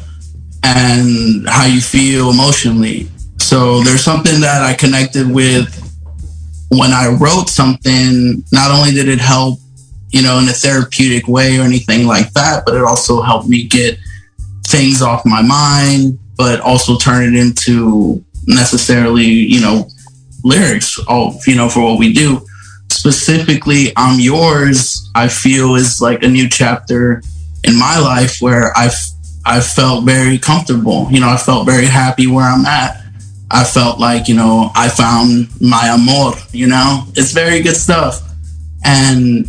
[0.65, 3.09] and how you feel emotionally.
[3.39, 5.82] So there's something that I connected with
[6.73, 8.43] when I wrote something.
[8.53, 9.59] Not only did it help,
[10.11, 13.65] you know, in a therapeutic way or anything like that, but it also helped me
[13.65, 13.99] get
[14.67, 19.89] things off my mind, but also turn it into necessarily, you know,
[20.45, 22.45] lyrics, all you know, for what we do.
[22.91, 25.11] Specifically, I'm yours.
[25.15, 27.23] I feel is like a new chapter
[27.65, 28.97] in my life where I've
[29.45, 31.09] I felt very comfortable.
[31.11, 33.02] You know, I felt very happy where I'm at.
[33.53, 36.33] I felt like you know I found my amor.
[36.53, 38.23] You know, it's very good stuff,
[38.85, 39.47] and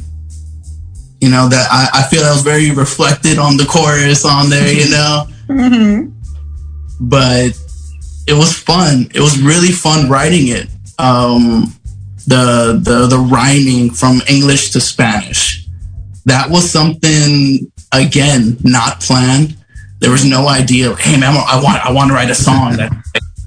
[1.21, 4.71] you know that I, I feel that was very reflected on the chorus on there.
[4.71, 5.25] You know,
[6.99, 7.57] but
[8.27, 9.09] it was fun.
[9.13, 10.67] It was really fun writing it.
[10.99, 11.73] Um,
[12.27, 15.65] the the the rhyming from English to Spanish.
[16.25, 19.57] That was something again not planned.
[19.99, 20.95] There was no idea.
[20.95, 22.91] Hey man, I want I want to write a song that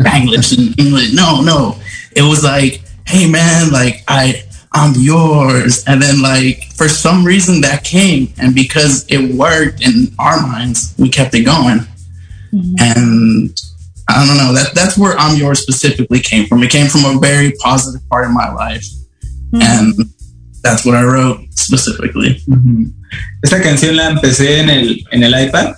[0.04, 1.12] English and English.
[1.12, 1.76] No, no.
[2.14, 4.42] It was like, hey man, like I
[4.72, 5.84] I'm yours.
[5.86, 10.94] And then like for some reason that came and because it worked in our minds,
[10.98, 11.80] we kept it going.
[12.52, 12.74] Mm-hmm.
[12.80, 13.62] And
[14.08, 16.62] I don't know, that that's where I'm yours specifically came from.
[16.62, 18.84] It came from a very positive part of my life.
[19.50, 19.62] Mm-hmm.
[19.62, 19.94] And
[20.62, 22.40] that's what I wrote specifically.
[22.48, 22.84] Mm-hmm.
[23.42, 25.74] Esta canción la empecé en el, en el iPad.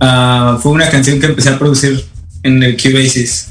[0.00, 2.04] Ah, fue una canción que empecé a producir
[2.44, 3.48] en el Cubasis.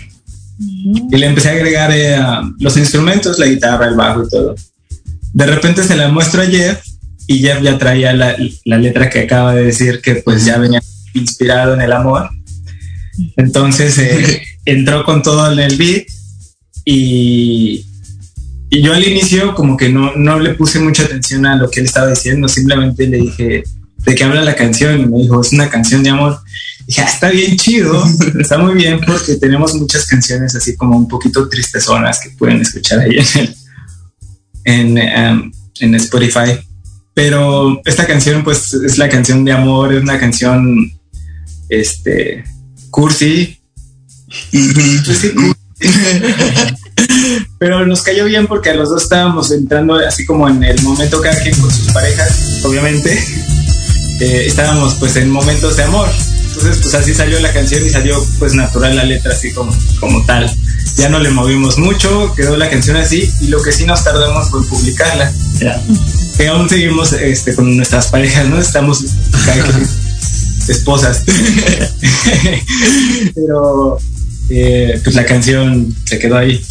[1.11, 2.17] Y le empecé a agregar eh,
[2.59, 4.55] los instrumentos, la guitarra, el bajo y todo.
[5.33, 6.81] De repente se la muestro a Jeff
[7.27, 10.81] y Jeff ya traía la, la letra que acaba de decir que pues ya venía
[11.13, 12.29] inspirado en el amor.
[13.35, 16.05] Entonces eh, entró con todo en el beat
[16.85, 17.85] y,
[18.69, 21.79] y yo al inicio como que no, no le puse mucha atención a lo que
[21.79, 23.63] él estaba diciendo, simplemente le dije,
[24.05, 24.99] ¿de qué habla la canción?
[24.99, 26.39] Y me dijo, es una canción de amor.
[26.81, 28.03] Y dije, "Ah, está bien chido,
[28.39, 32.99] está muy bien porque tenemos muchas canciones así como un poquito tristezonas que pueden escuchar
[32.99, 33.55] ahí en, el,
[34.65, 36.59] en, em, en Spotify.
[37.13, 40.91] Pero esta canción pues es la canción de amor, es una canción
[41.69, 42.43] este
[42.89, 43.59] cursi.
[44.51, 44.73] Pues
[45.33, 45.53] cursi.
[47.59, 51.21] Pero nos cayó bien porque a los dos estábamos entrando así como en el momento
[51.21, 53.23] cada quien con sus parejas, obviamente.
[54.23, 56.07] Eh, estábamos pues en momentos de amor.
[56.47, 60.23] Entonces pues así salió la canción y salió pues natural la letra así como, como
[60.23, 60.49] tal.
[60.95, 64.49] Ya no le movimos mucho, quedó la canción así y lo que sí nos tardamos
[64.49, 65.33] fue en publicarla.
[66.37, 68.59] Que aún seguimos este, con nuestras parejas, ¿no?
[68.59, 69.03] Estamos
[70.69, 71.25] esposas.
[73.35, 73.97] Pero
[74.49, 76.65] eh, pues la canción se quedó ahí.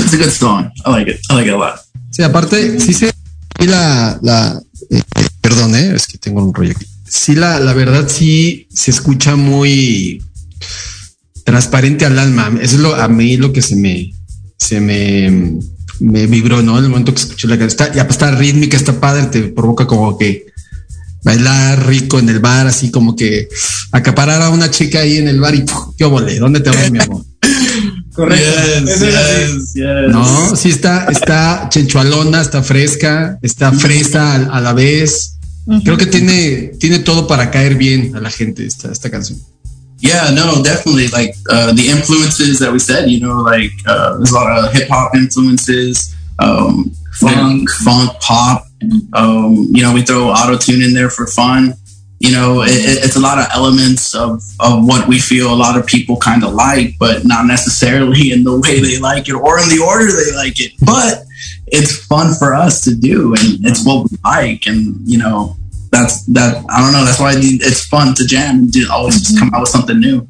[0.00, 0.72] It's a good song.
[0.84, 1.20] I like it.
[1.30, 1.80] I like it a lot.
[2.10, 3.14] Sí, aparte, sí se
[3.60, 4.60] sí la, la
[4.90, 5.02] eh,
[5.44, 6.86] perdón, eh, es que tengo un rollo aquí.
[7.06, 10.22] Sí, la, la verdad sí se escucha muy
[11.44, 12.50] transparente al alma.
[12.62, 14.10] Eso es lo, a mí lo que se me,
[14.58, 15.58] se me,
[16.00, 16.78] me vibró, ¿no?
[16.78, 17.88] En el momento que escuché la canción.
[17.88, 20.46] Está, y aparte está rítmica, está padre, te provoca como que
[21.22, 23.46] bailar rico en el bar, así como que
[23.92, 25.64] acaparar a una chica ahí en el bar y
[25.98, 27.22] qué volé, ¿dónde te vas, mi amor?
[28.14, 28.44] Correcto.
[28.84, 29.52] Yes, Eso es así.
[29.52, 29.84] yes, yes.
[30.10, 35.33] No, sí está, está chenchualona, está fresca, está fresa a, a la vez.
[35.82, 39.38] Creo que tiene, tiene todo para caer bien a la gente esta, esta canción.
[39.98, 41.08] Yeah, no, definitely.
[41.08, 44.72] Like uh, the influences that we said, you know, like uh, there's a lot of
[44.74, 48.66] hip hop influences, um, funk, funk, pop.
[49.14, 51.74] Um, you know, we throw auto tune in there for fun.
[52.20, 55.56] You know, it, it- it's a lot of elements of, of what we feel a
[55.56, 59.34] lot of people kind of like, but not necessarily in the way they like it
[59.34, 60.72] or in the order they like it.
[60.80, 61.24] But
[61.66, 65.56] it's fun for us to do, and it's what we like, and you know,
[65.90, 66.64] that's that.
[66.70, 67.04] I don't know.
[67.04, 69.56] That's why it's fun to jam and do, always just come mm-hmm.
[69.56, 70.26] out with something new.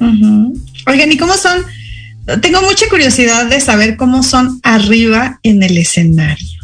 [0.00, 0.60] Ujú.
[0.86, 1.64] Oigan, ¿y cómo son?
[2.40, 6.60] Tengo mucha curiosidad de saber cómo son arriba en el escenario.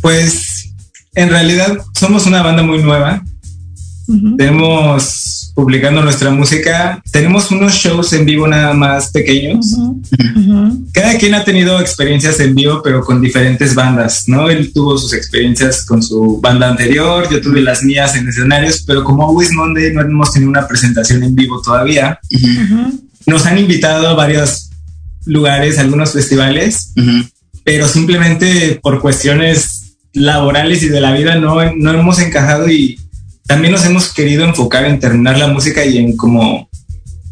[0.00, 0.51] Pues
[1.14, 3.22] en realidad somos una banda muy nueva.
[4.36, 9.76] Tenemos publicando nuestra música, tenemos unos shows en vivo nada más pequeños.
[10.92, 14.48] Cada quien ha tenido experiencias en vivo, pero con diferentes bandas, ¿no?
[14.48, 19.04] Él tuvo sus experiencias con su banda anterior, yo tuve las mías en escenarios, pero
[19.04, 22.18] como Always Monday no hemos tenido una presentación en vivo todavía,
[23.26, 24.70] nos han invitado a varios
[25.26, 26.92] lugares, algunos festivales,
[27.62, 29.81] pero simplemente por cuestiones
[30.12, 32.98] laborales y de la vida no, no hemos encajado y
[33.46, 36.68] también nos hemos querido enfocar en terminar la música y en como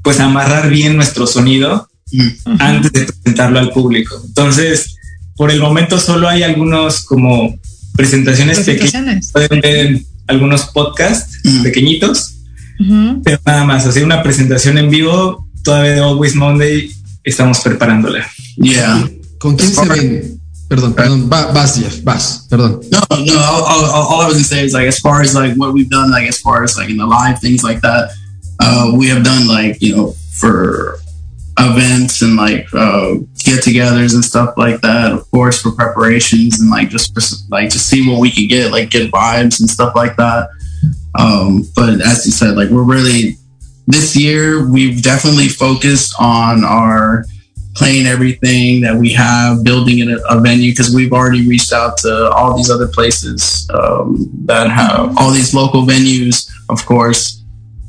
[0.02, 2.56] pues amarrar bien nuestro sonido Mhm.
[2.58, 4.20] antes de presentarlo al público.
[4.26, 4.96] Entonces,
[5.36, 7.56] por el momento solo hay algunos como
[7.94, 9.30] presentaciones pequeñas, Presentaciones.
[9.32, 11.62] pueden ver algunos podcasts Ujú.
[11.62, 12.34] pequeñitos,
[12.80, 13.22] Ujú.
[13.22, 16.90] pero nada más, así una presentación en vivo, todavía de Always Monday
[17.22, 18.26] estamos preparándola.
[18.56, 19.08] Yeah.
[19.38, 20.39] ¿Con quién se ven?
[20.70, 22.80] Perdón, perdón, va- vas, Jeff, vas, perdón.
[22.92, 23.38] No, no.
[23.40, 25.90] All, all, all I was gonna say is like, as far as like what we've
[25.90, 28.14] done, like as far as like in the live things like that,
[28.62, 31.00] uh, we have done like you know for
[31.58, 33.14] events and like uh,
[33.44, 35.10] get-togethers and stuff like that.
[35.10, 38.70] Of course, for preparations and like just for, like to see what we could get,
[38.70, 40.50] like good vibes and stuff like that.
[41.18, 43.34] Um, but as you said, like we're really
[43.88, 47.24] this year we've definitely focused on our
[47.80, 52.30] playing everything that we have, building a, a venue because we've already reached out to
[52.30, 57.42] all these other places um, that have all these local venues, of course.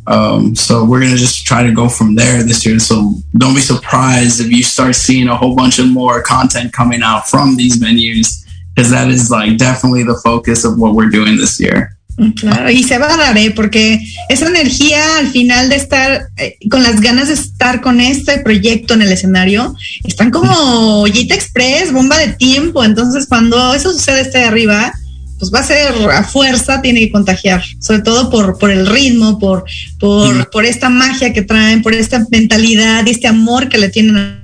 [0.07, 2.79] Um, so we're gonna just try to go from there this year.
[2.79, 7.01] So don't be surprised if you start seeing a whole bunch of more content coming
[7.03, 11.35] out from these venues because that is like definitely the focus of what we're doing
[11.35, 11.97] this year.
[12.35, 13.51] Claro, y se va a dar, ¿eh?
[13.51, 13.99] porque
[14.29, 18.93] esa energía al final de estar eh, con las ganas de estar con este proyecto
[18.93, 22.83] en el escenario, están como Ollita Express, bomba de tiempo.
[22.83, 24.93] Entonces, cuando eso sucede este de arriba,
[25.39, 29.39] pues va a ser a fuerza, tiene que contagiar, sobre todo por, por el ritmo,
[29.39, 29.63] por,
[29.99, 34.17] por, por esta magia que traen, por esta mentalidad y este amor que le tienen.
[34.17, 34.37] a-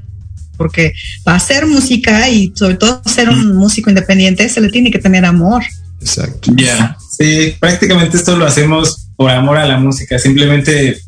[0.58, 4.98] Porque para hacer música y sobre todo ser un músico independiente, se le tiene que
[4.98, 5.62] tener amor.
[6.02, 6.52] Exacto.
[6.56, 6.98] Yeah.
[7.18, 11.00] Sí, prácticamente esto lo hacemos por amor a la música, simplemente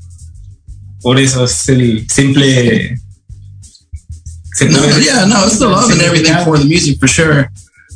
[1.01, 2.95] por eso es el simple.
[4.55, 7.51] se No, yeah, no, it's the love and everything for the music for sure.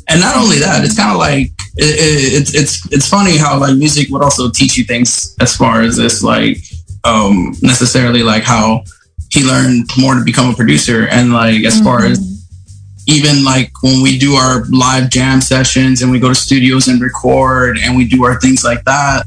[0.08, 3.58] And not only that, it's kind of like it, it, it's it's it's funny how
[3.58, 6.58] like music would also teach you things as far as this like
[7.04, 8.84] um necessarily like how
[9.30, 12.33] he learned more to become a producer and like as far as
[13.06, 17.00] even like when we do our live jam sessions and we go to studios and
[17.00, 19.24] record and we do our things like that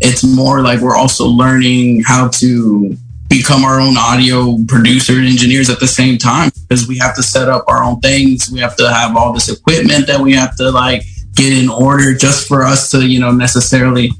[0.00, 2.96] it's more like we're also learning how to
[3.28, 7.22] become our own audio producer and engineers at the same time because we have to
[7.22, 8.50] set up our own things.
[8.50, 11.02] We have to have all this equipment that we have to like
[11.34, 14.10] get in order just for us to you know necessarily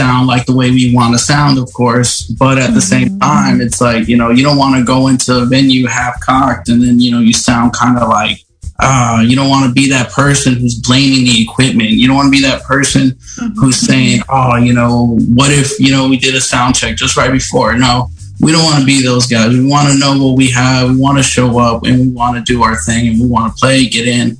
[0.00, 2.12] sound like the way we want to sound of course
[2.44, 5.30] but at the same time it's like you know you don't want to go into
[5.42, 8.38] a venue half cocked and then you know you sound kind of like
[8.82, 11.90] uh, you don't want to be that person who's blaming the equipment.
[11.90, 13.18] You don't want to be that person
[13.56, 17.14] who's saying, "Oh, you know, what if you know we did a sound check just
[17.14, 18.08] right before?" No,
[18.40, 19.50] we don't want to be those guys.
[19.52, 20.88] We want to know what we have.
[20.88, 23.52] We want to show up and we want to do our thing and we want
[23.52, 24.38] to play, get in,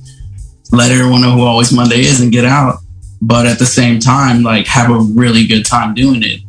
[0.71, 2.80] let everyone know who Always Monday is, and get out.
[3.21, 6.41] But at the same time, like have a really good time doing it.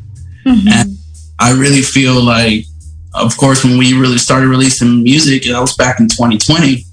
[0.46, 0.68] Mm-hmm.
[0.68, 0.96] And
[1.38, 2.64] I really feel like,
[3.14, 6.84] of course, when we really started releasing music, that was back in 2020.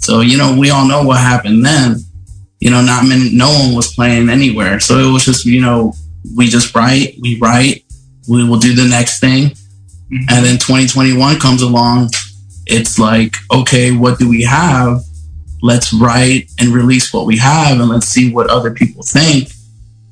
[0.00, 1.96] So you know, we all know what happened then.
[2.60, 4.80] You know, not many, no one was playing anywhere.
[4.80, 5.92] So it was just, you know,
[6.36, 7.84] we just write, we write,
[8.28, 10.24] we will do the next thing, mm-hmm.
[10.28, 12.10] and then 2021 comes along.
[12.66, 15.02] It's like, okay, what do we have?
[15.62, 19.50] Let's write and release what we have, and let's see what other people think.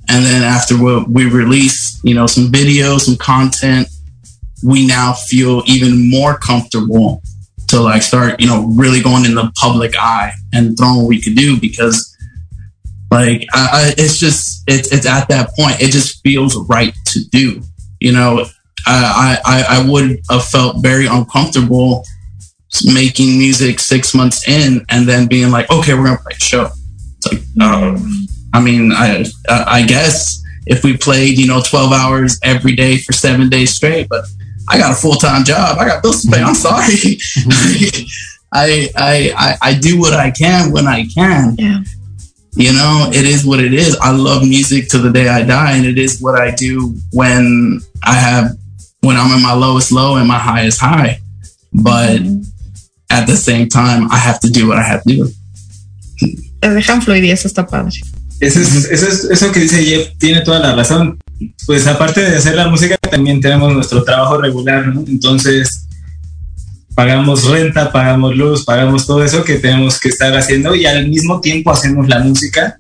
[0.09, 3.89] and then after we, we release, you know, some videos, some content,
[4.65, 7.23] we now feel even more comfortable
[7.69, 11.21] to like start, you know, really going in the public eye and throwing what we
[11.21, 12.17] could do because
[13.11, 17.21] like I, I, it's just it's it's at that point it just feels right to
[17.31, 17.63] do
[18.01, 18.45] you know
[18.87, 22.05] I, I i would have felt very uncomfortable
[22.85, 26.71] making music six months in and then being like okay we're gonna play a show.
[27.19, 27.97] It's like oh
[28.53, 33.13] i mean i i guess if we played you know 12 hours every day for
[33.13, 34.25] seven days straight but
[34.69, 35.79] i got a full-time job.
[35.79, 36.43] I got bills to pay.
[36.43, 37.19] I'm sorry.
[38.53, 41.57] I, I i i do what i can when i can.
[41.59, 41.81] Yeah.
[42.55, 43.97] you know it is what it is.
[44.01, 47.81] I love music to the day i die and it is what i do when
[48.05, 48.57] i have
[49.01, 51.21] when i'm in my lowest low and my highest high.
[51.73, 52.36] But mm-hmm.
[53.17, 55.31] At the same time i have to do what i have to do
[56.61, 57.91] Te dejan fluir y eso está padre.
[58.41, 61.19] Eso, es, eso, es- eso que dice Jeff tiene toda la razón.
[61.67, 65.05] Pues aparte de hacer la música, también tenemos nuestro trabajo regular, ¿no?
[65.07, 65.87] Entonces,
[66.95, 71.41] pagamos renta, pagamos luz, pagamos todo eso que tenemos que estar haciendo y al mismo
[71.41, 72.79] tiempo hacemos la música.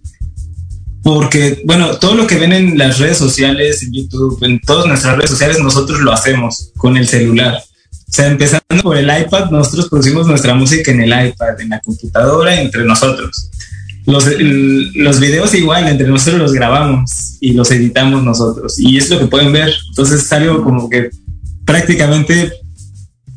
[1.02, 5.16] Porque, bueno, todo lo que ven en las redes sociales, en YouTube, en todas nuestras
[5.16, 7.62] redes sociales, nosotros lo hacemos con el celular.
[8.08, 11.80] O sea, empezando por el iPad, nosotros producimos nuestra música en el iPad, en la
[11.80, 13.50] computadora, entre nosotros.
[14.06, 18.78] Los, el- los videos igual, entre nosotros los grabamos y los editamos nosotros.
[18.78, 19.72] Y es lo que pueden ver.
[19.88, 21.10] Entonces es algo como que
[21.64, 22.52] prácticamente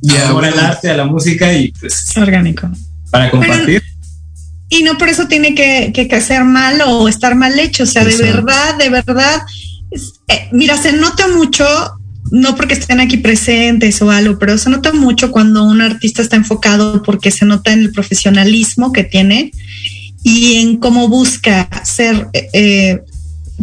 [0.02, 0.68] Yeah, amor al bueno.
[0.70, 2.70] arte, a la música y pues Orgánico.
[3.12, 3.84] para compartir.
[4.70, 7.84] Y no por eso tiene que, que, que ser mal o estar mal hecho.
[7.84, 8.36] O sea, de Exacto.
[8.46, 9.42] verdad, de verdad.
[9.92, 11.66] es- eh, mira, se nota mucho,
[12.32, 16.36] no porque estén aquí presentes o algo, pero se nota mucho cuando un artista está
[16.36, 19.52] enfocado porque se nota en el profesionalismo que tiene
[20.24, 23.02] y en cómo busca ser eh, eh,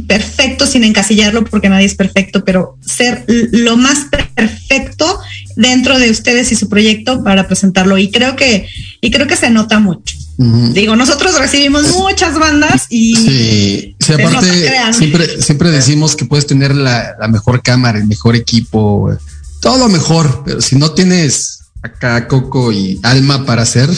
[0.06, 5.18] perfecto sin encasillarlo porque nadie es perfecto, pero ser lo más perfecto
[5.56, 7.98] dentro de ustedes y su proyecto para presentarlo.
[7.98, 8.66] Y creo que,
[9.00, 10.16] y creo que se nota mucho.
[10.38, 16.74] Digo, nosotros recibimos muchas bandas y Sí, sí, aparte siempre, siempre decimos que puedes tener
[16.74, 19.16] la, la mejor cámara, el mejor equipo,
[19.60, 23.88] todo lo mejor, pero si no tienes acá coco y alma para hacer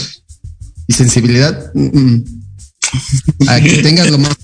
[0.86, 1.72] y sensibilidad,
[3.48, 4.36] a que tengas lo más.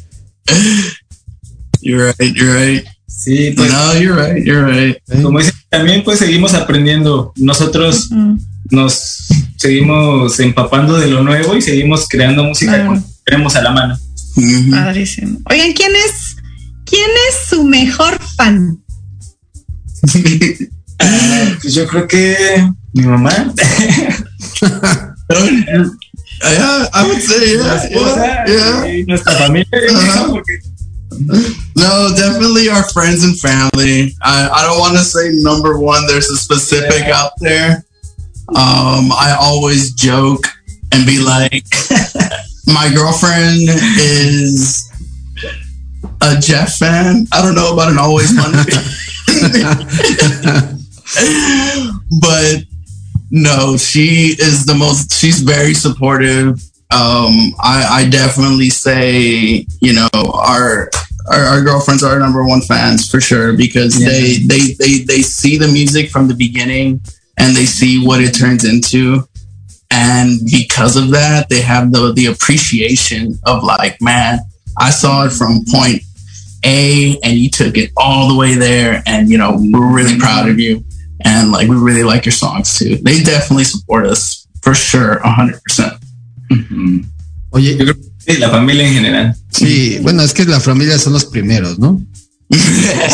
[1.81, 2.85] you're right you're right.
[3.07, 4.99] Sí, pues no you're right you're right.
[5.23, 7.33] como dicen, también pues seguimos aprendiendo.
[7.37, 8.11] Nosotros
[8.71, 13.99] nos seguimos empapando de lo nuevo y seguimos creando música que tenemos a la mano.
[14.37, 14.71] Mhm.
[14.71, 15.39] padrísimo.
[15.51, 16.37] Oigan, ¿quién es,
[16.85, 18.79] quién es su mejor fan?
[21.61, 22.37] Pues yo creo que
[22.93, 23.53] mi mamá.
[26.43, 29.05] yeah i would say yeah esposa yeah, yeah.
[29.07, 29.67] nuestra familia.
[29.97, 30.27] Ajá.
[30.31, 30.61] porque
[31.77, 34.17] No, definitely our friends and family.
[34.21, 36.07] I, I don't want to say number one.
[36.09, 37.21] There's a specific Yeah.
[37.23, 37.85] out there.
[38.49, 40.47] Um, I always joke
[40.93, 41.65] and be like,
[42.67, 43.69] my girlfriend
[43.99, 44.91] is
[46.21, 47.27] a Jeff fan.
[47.33, 48.55] I don't know about an always funny,
[52.21, 52.65] but
[53.31, 55.13] no, she is the most.
[55.15, 56.61] She's very supportive.
[56.93, 60.91] Um, I, I definitely say, you know, our,
[61.33, 64.09] our our girlfriends are our number one fans for sure because Yeah.
[64.11, 67.01] they, they they they see the music from the beginning
[67.37, 69.27] and they see what it turns into,
[69.91, 74.39] and because of that, they have the the appreciation of like, man,
[74.79, 76.03] I saw it from point
[76.65, 80.49] A and you took it all the way there, and you know, we're really proud
[80.49, 80.85] of you,
[81.25, 82.97] and like we really like your songs too.
[82.97, 85.95] They definitely support us for sure, hundred percent.
[86.51, 87.01] Mm-hmm.
[87.53, 87.79] Oye,
[88.19, 89.35] sí, la familia en general.
[89.51, 92.05] sí, bueno, es que la familia son los primeros, ¿no?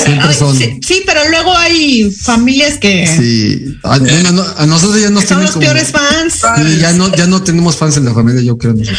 [0.04, 0.56] Siempre son.
[0.56, 5.24] sí, sí, pero luego hay familias que Sí, a, bueno, no, a nosotros ya nos
[5.24, 6.34] son los como- peores fans.
[6.56, 8.74] Sí, ya no, ya no tenemos fans en la familia, yo creo.
[8.74, 8.98] nosotros.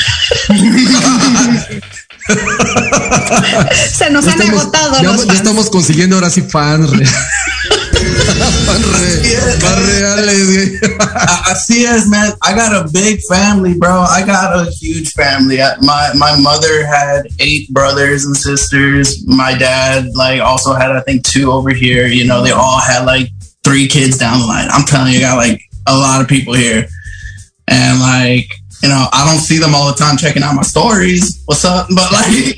[3.93, 5.37] Se nos Ya han estamos- agotado ya, los ya fans.
[5.39, 6.89] estamos consiguiendo ahora sí fans.
[8.11, 8.23] Re-
[8.65, 10.79] fans re- más reales, güey.
[11.49, 12.33] Así es, man.
[12.41, 14.01] I got a big family, bro.
[14.01, 15.57] I got a huge family.
[15.81, 19.25] My my mother had eight brothers and sisters.
[19.27, 22.07] My dad, like, also had I think two over here.
[22.07, 23.29] You know, they all had like
[23.63, 24.67] three kids down the line.
[24.71, 26.87] I'm telling you, I got like a lot of people here,
[27.67, 28.47] and like.
[28.83, 31.43] You know, I don't see them all the time checking out my stories.
[31.45, 31.85] What's up?
[31.95, 32.55] But like,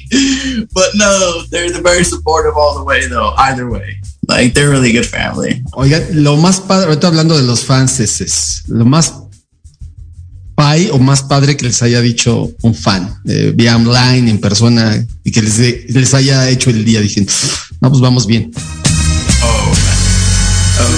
[0.74, 3.34] but no, they're, they're very supportive all the way though.
[3.38, 3.98] Either way,
[4.34, 5.64] like they're really good family.
[5.74, 9.14] Oiga, lo más padre, ahorita hablando de los fans, es, es lo más
[10.56, 15.06] pay o más padre que les haya dicho un fan, eh, vía online, en persona,
[15.24, 17.32] y que les, les haya hecho el día diciendo,
[17.82, 18.52] no, pues vamos bien.
[19.44, 19.72] Oh,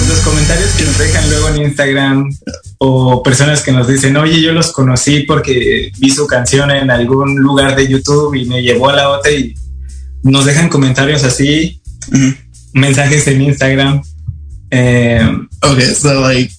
[0.08, 2.30] los comentarios que nos dejan luego en Instagram
[2.78, 7.36] o personas que nos dicen, oye, yo los conocí porque vi su canción en algún
[7.36, 9.54] lugar de YouTube y me llevó a la otra y
[10.22, 11.80] nos dejan comentarios así,
[12.76, 14.02] mensajes en Instagram.
[14.72, 16.50] Um, okay, so like,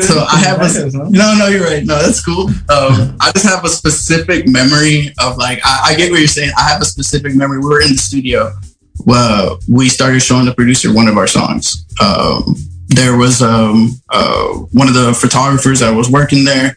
[0.00, 1.84] so I have a no, no, you're right.
[1.84, 2.48] No, that's cool.
[2.48, 6.50] Um, I just have a specific memory of like, I, I, get what you're saying.
[6.58, 7.60] I have a specific memory.
[7.60, 8.52] We were in the studio.
[9.06, 11.86] Well, we started showing the producer one of our songs.
[12.02, 12.56] Um,
[12.88, 16.76] there was um, uh, one of the photographers that was working there,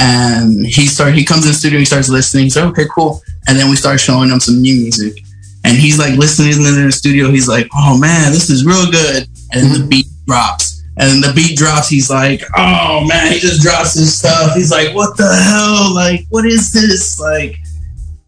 [0.00, 1.14] and he started.
[1.14, 1.78] He comes in the studio.
[1.78, 2.50] He starts listening.
[2.50, 3.22] So okay, cool.
[3.48, 5.22] And then we start showing him some new music
[5.66, 7.30] and he's like listening in the studio.
[7.30, 9.88] He's like, "Oh man, this is real good." And the mm-hmm.
[9.88, 11.88] beat drops, and the beat drops.
[11.88, 14.54] He's like, "Oh man," he just drops his stuff.
[14.54, 15.94] He's like, "What the hell?
[15.94, 17.20] Like, what is this?
[17.20, 17.56] Like."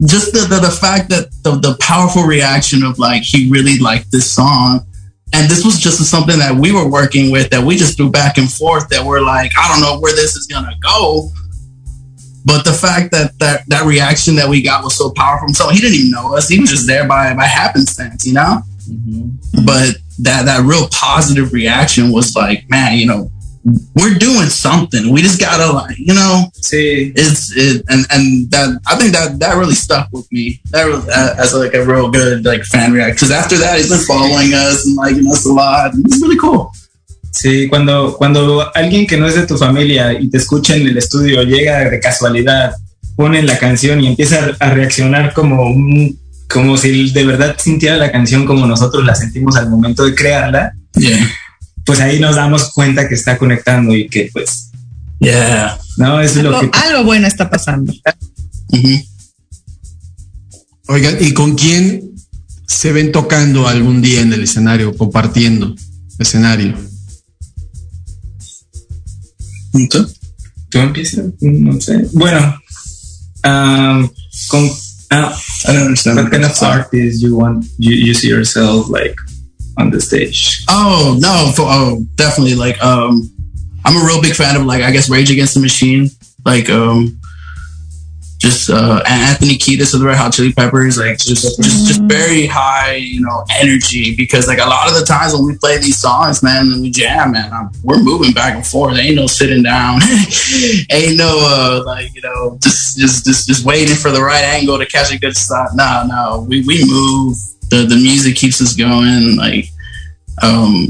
[0.06, 4.12] Just the, the, the fact that the, the powerful reaction of like he really liked
[4.12, 4.86] this song
[5.34, 8.38] and this was just something that we were working with that we just threw back
[8.38, 11.28] and forth that we're like i don't know where this is gonna go
[12.48, 15.48] but the fact that that that reaction that we got was so powerful.
[15.50, 16.48] So he didn't even know us.
[16.48, 18.62] He was just there by by happenstance you know?
[18.88, 19.66] Mm-hmm.
[19.66, 23.30] but that that real positive reaction was like man you know
[23.94, 25.12] we're doing something.
[25.12, 26.44] We just gotta like you know?
[26.54, 27.12] See.
[27.14, 30.58] It's it and and that i think that that really stuck with me.
[30.70, 34.06] That really, as like a real good like fan reaction because after that he's been
[34.06, 35.90] following us and liking us a lot.
[35.94, 36.72] It's really cool
[37.38, 40.98] Sí, cuando, cuando alguien que no es de tu familia y te escucha en el
[40.98, 42.72] estudio llega de casualidad,
[43.14, 46.18] pone la canción y empieza a reaccionar como un,
[46.48, 50.72] como si de verdad sintiera la canción como nosotros la sentimos al momento de crearla,
[51.86, 54.72] pues ahí nos damos cuenta que está conectando y que pues,
[55.20, 57.92] yeah, no es algo, lo que algo bueno está pasando.
[60.88, 62.14] Oigan, ¿y con quién
[62.66, 65.76] se ven tocando algún día en el escenario, compartiendo
[66.18, 66.87] escenario?
[69.90, 70.06] ¿Tú?
[70.70, 71.32] ¿Tú empiezas?
[71.40, 72.08] No sé.
[72.12, 72.58] Bueno,
[73.44, 74.08] um,
[74.48, 75.32] con, uh,
[75.66, 76.18] I don't understand.
[76.18, 79.16] What kind of artist you want you, you see yourself like
[79.78, 80.64] on the stage?
[80.68, 83.30] Oh no, for, oh definitely like um,
[83.84, 86.10] I'm a real big fan of like I guess Rage Against the Machine.
[86.44, 87.18] Like um,
[88.38, 92.46] just uh, Anthony Kiedis of the Red Hot Chili Peppers, like just just just very
[92.46, 94.14] high, you know, energy.
[94.14, 96.90] Because like a lot of the times when we play these songs, man, and we
[96.90, 98.96] jam, man, I'm, we're moving back and forth.
[98.96, 100.00] Ain't no sitting down,
[100.90, 104.78] ain't no uh, like you know, just just just just waiting for the right angle
[104.78, 105.70] to catch a good shot.
[105.74, 107.36] No, no, we we move.
[107.70, 109.36] The the music keeps us going.
[109.36, 109.66] Like,
[110.42, 110.86] um,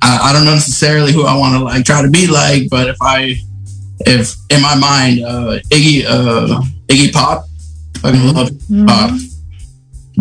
[0.00, 2.88] I, I don't know necessarily who I want to like try to be like, but
[2.88, 3.36] if I
[4.00, 7.46] if in my mind, uh, Iggy uh, Iggy Pop,
[8.00, 8.36] fucking mm-hmm.
[8.36, 8.86] love mm-hmm.
[8.86, 9.10] Pop.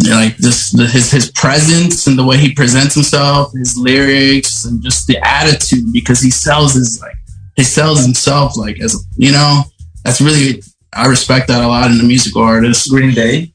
[0.09, 4.82] like this, the, his his presence and the way he presents himself, his lyrics, and
[4.82, 7.15] just the attitude because he sells his like
[7.55, 9.63] he sells himself like as you know.
[10.03, 10.61] That's really
[10.93, 12.89] I respect that a lot in the musical artist.
[12.89, 13.51] Green Day.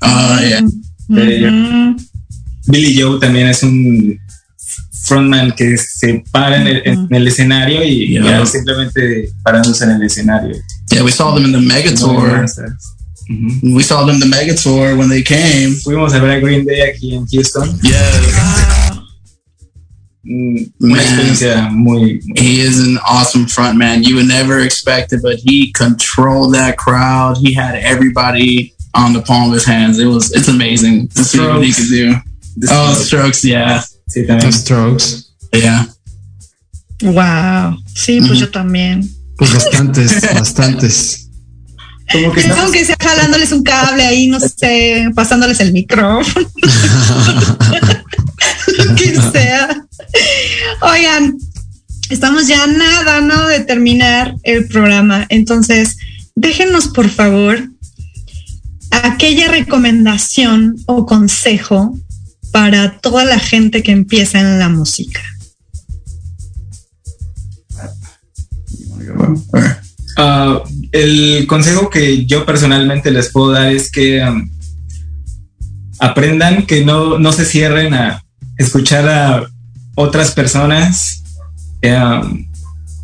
[0.00, 0.60] Uh, yeah.
[1.10, 1.96] Mm-hmm.
[2.70, 4.18] Billy Joe también es un
[5.02, 8.40] frontman que se para en el, en el escenario y yeah.
[8.40, 10.56] ya simplemente parándose en el escenario.
[10.90, 12.44] Yeah, we saw them in the mega tour.
[13.30, 13.74] Mm-hmm.
[13.74, 15.74] We saw them the mega tour when they came.
[15.84, 17.68] Fuimos a ver a Green Day aquí en Houston.
[17.82, 18.98] Yeah.
[20.24, 24.04] Mm, una man, experiencia muy, muy, He is an awesome front man.
[24.04, 27.38] You would never expect it, but he controlled that crowd.
[27.38, 29.98] He had everybody on the palm of his hands.
[29.98, 32.14] It was it's amazing to see what he could do.
[32.56, 33.82] The oh, strokes, yeah.
[34.12, 34.50] Sí, también.
[34.50, 35.32] The Strokes.
[35.52, 35.88] Yeah.
[37.02, 37.78] Wow.
[37.94, 39.08] Sí, pues yo también.
[39.38, 41.30] Pues bastantes, bastantes.
[42.12, 42.70] Como que no.
[42.70, 46.46] que sea jalándoles un cable ahí, no sé, pasándoles el micrófono.
[48.78, 49.86] Lo que sea.
[50.82, 51.38] Oigan,
[52.10, 53.46] estamos ya nada, ¿no?
[53.46, 55.24] De terminar el programa.
[55.30, 55.96] Entonces,
[56.34, 57.66] déjenos por favor
[58.90, 61.98] aquella recomendación o consejo
[62.52, 65.20] para toda la gente que empieza en la música?
[70.18, 70.60] Uh,
[70.92, 74.48] el consejo que yo personalmente les puedo dar es que um,
[75.98, 78.22] aprendan que no, no, se cierren a
[78.58, 79.46] escuchar a
[79.94, 81.22] otras personas,
[81.82, 82.46] um,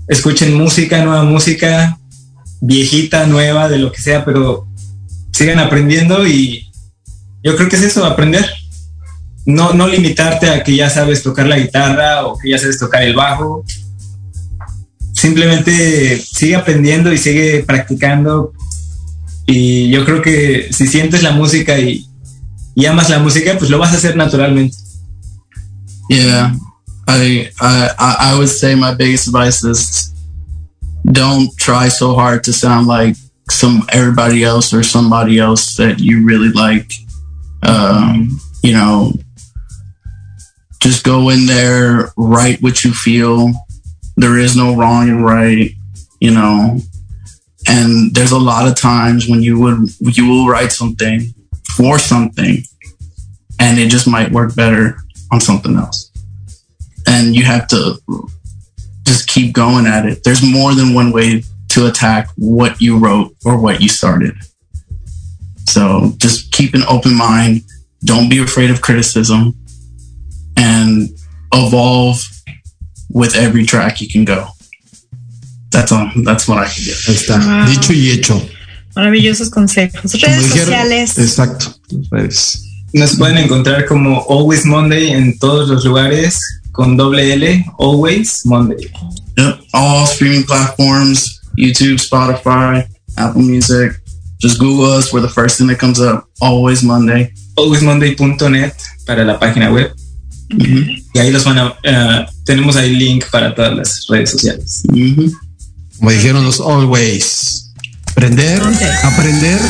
[0.06, 1.98] escuchen música, nueva música,
[2.60, 4.68] viejita, nueva, de lo que sea, pero
[5.32, 6.70] sigan aprendiendo y
[7.42, 8.44] yo creo que es eso, aprender
[9.48, 13.02] no, no limitarte a que ya sabes tocar la guitarra o que ya sabes tocar
[13.02, 13.64] el bajo.
[15.12, 18.52] Simplemente sigue aprendiendo y sigue practicando
[19.50, 22.06] Y yo creo que si sientes la música y,
[22.74, 24.76] y amas la música, pues lo vas a hacer naturalmente.
[26.10, 26.54] Yeah,
[27.06, 30.12] I, I I would say my biggest advice is
[31.10, 33.16] don't try so hard to sound like
[33.48, 36.92] some everybody else or somebody else that you really like.
[37.62, 39.14] Um, you know,
[40.80, 43.50] just go in there, write what you feel.
[44.16, 45.70] There is no wrong and right,
[46.20, 46.78] you know.
[47.68, 51.34] And there's a lot of times when you would you will write something
[51.76, 52.62] for something
[53.60, 54.96] and it just might work better
[55.32, 56.10] on something else.
[57.06, 57.98] And you have to
[59.04, 60.24] just keep going at it.
[60.24, 64.34] There's more than one way to attack what you wrote or what you started.
[65.66, 67.62] So just keep an open mind.
[68.04, 69.54] Don't be afraid of criticism
[70.58, 71.08] and
[71.54, 72.20] evolve
[73.10, 74.48] with every track you can go.
[75.70, 76.10] That's all.
[76.24, 76.92] That's what I can do.
[77.06, 77.38] Ahí está.
[77.38, 77.66] Wow.
[77.66, 78.40] Dicho y hecho.
[78.96, 80.12] Maravillosos consejos.
[80.20, 81.18] Redes dijeron- sociales.
[81.18, 81.74] Exacto.
[82.10, 82.64] Redes.
[82.92, 86.40] Nos pueden encontrar como Always Monday en todos los lugares
[86.72, 88.90] con doble L, Always Monday.
[89.36, 89.60] Yep.
[89.74, 92.86] All streaming platforms, YouTube, Spotify,
[93.16, 93.92] Apple Music.
[94.40, 95.12] Just Google us.
[95.12, 96.28] We're the first thing that comes up.
[96.40, 97.32] Always Monday.
[97.56, 98.72] alwaysmonday.net
[99.06, 99.92] para la página web.
[100.50, 104.82] Y ahí los van a, eh, tenemos ahí link para todas las redes sociales.
[105.98, 107.72] Como dijeron los always.
[108.10, 108.60] Aprender,
[109.02, 109.60] aprender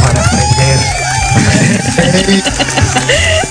[0.00, 0.78] para aprender.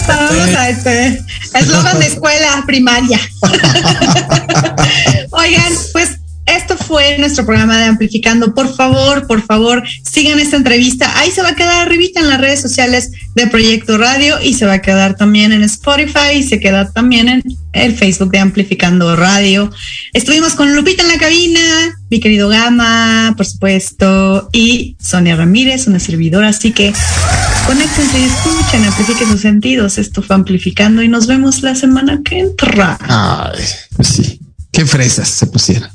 [0.07, 3.19] Vamos a este eslogan de escuela primaria.
[5.31, 8.53] Oigan, pues esto fue nuestro programa de Amplificando.
[8.53, 11.19] Por favor, por favor, sigan esta entrevista.
[11.19, 14.65] Ahí se va a quedar arribita en las redes sociales de Proyecto Radio y se
[14.65, 17.43] va a quedar también en Spotify y se queda también en
[17.73, 19.71] el Facebook de Amplificando Radio.
[20.13, 25.99] Estuvimos con Lupita en la cabina, mi querido Gama, por supuesto, y Sonia Ramírez, una
[25.99, 26.49] servidora.
[26.49, 26.93] Así que
[27.65, 29.97] conéctense y escuchen, amplifiquen sus sentidos.
[29.97, 32.97] Esto fue Amplificando y nos vemos la semana que entra.
[33.01, 33.63] Ay,
[33.95, 34.39] pues sí.
[34.71, 35.94] Qué fresas se pusieron.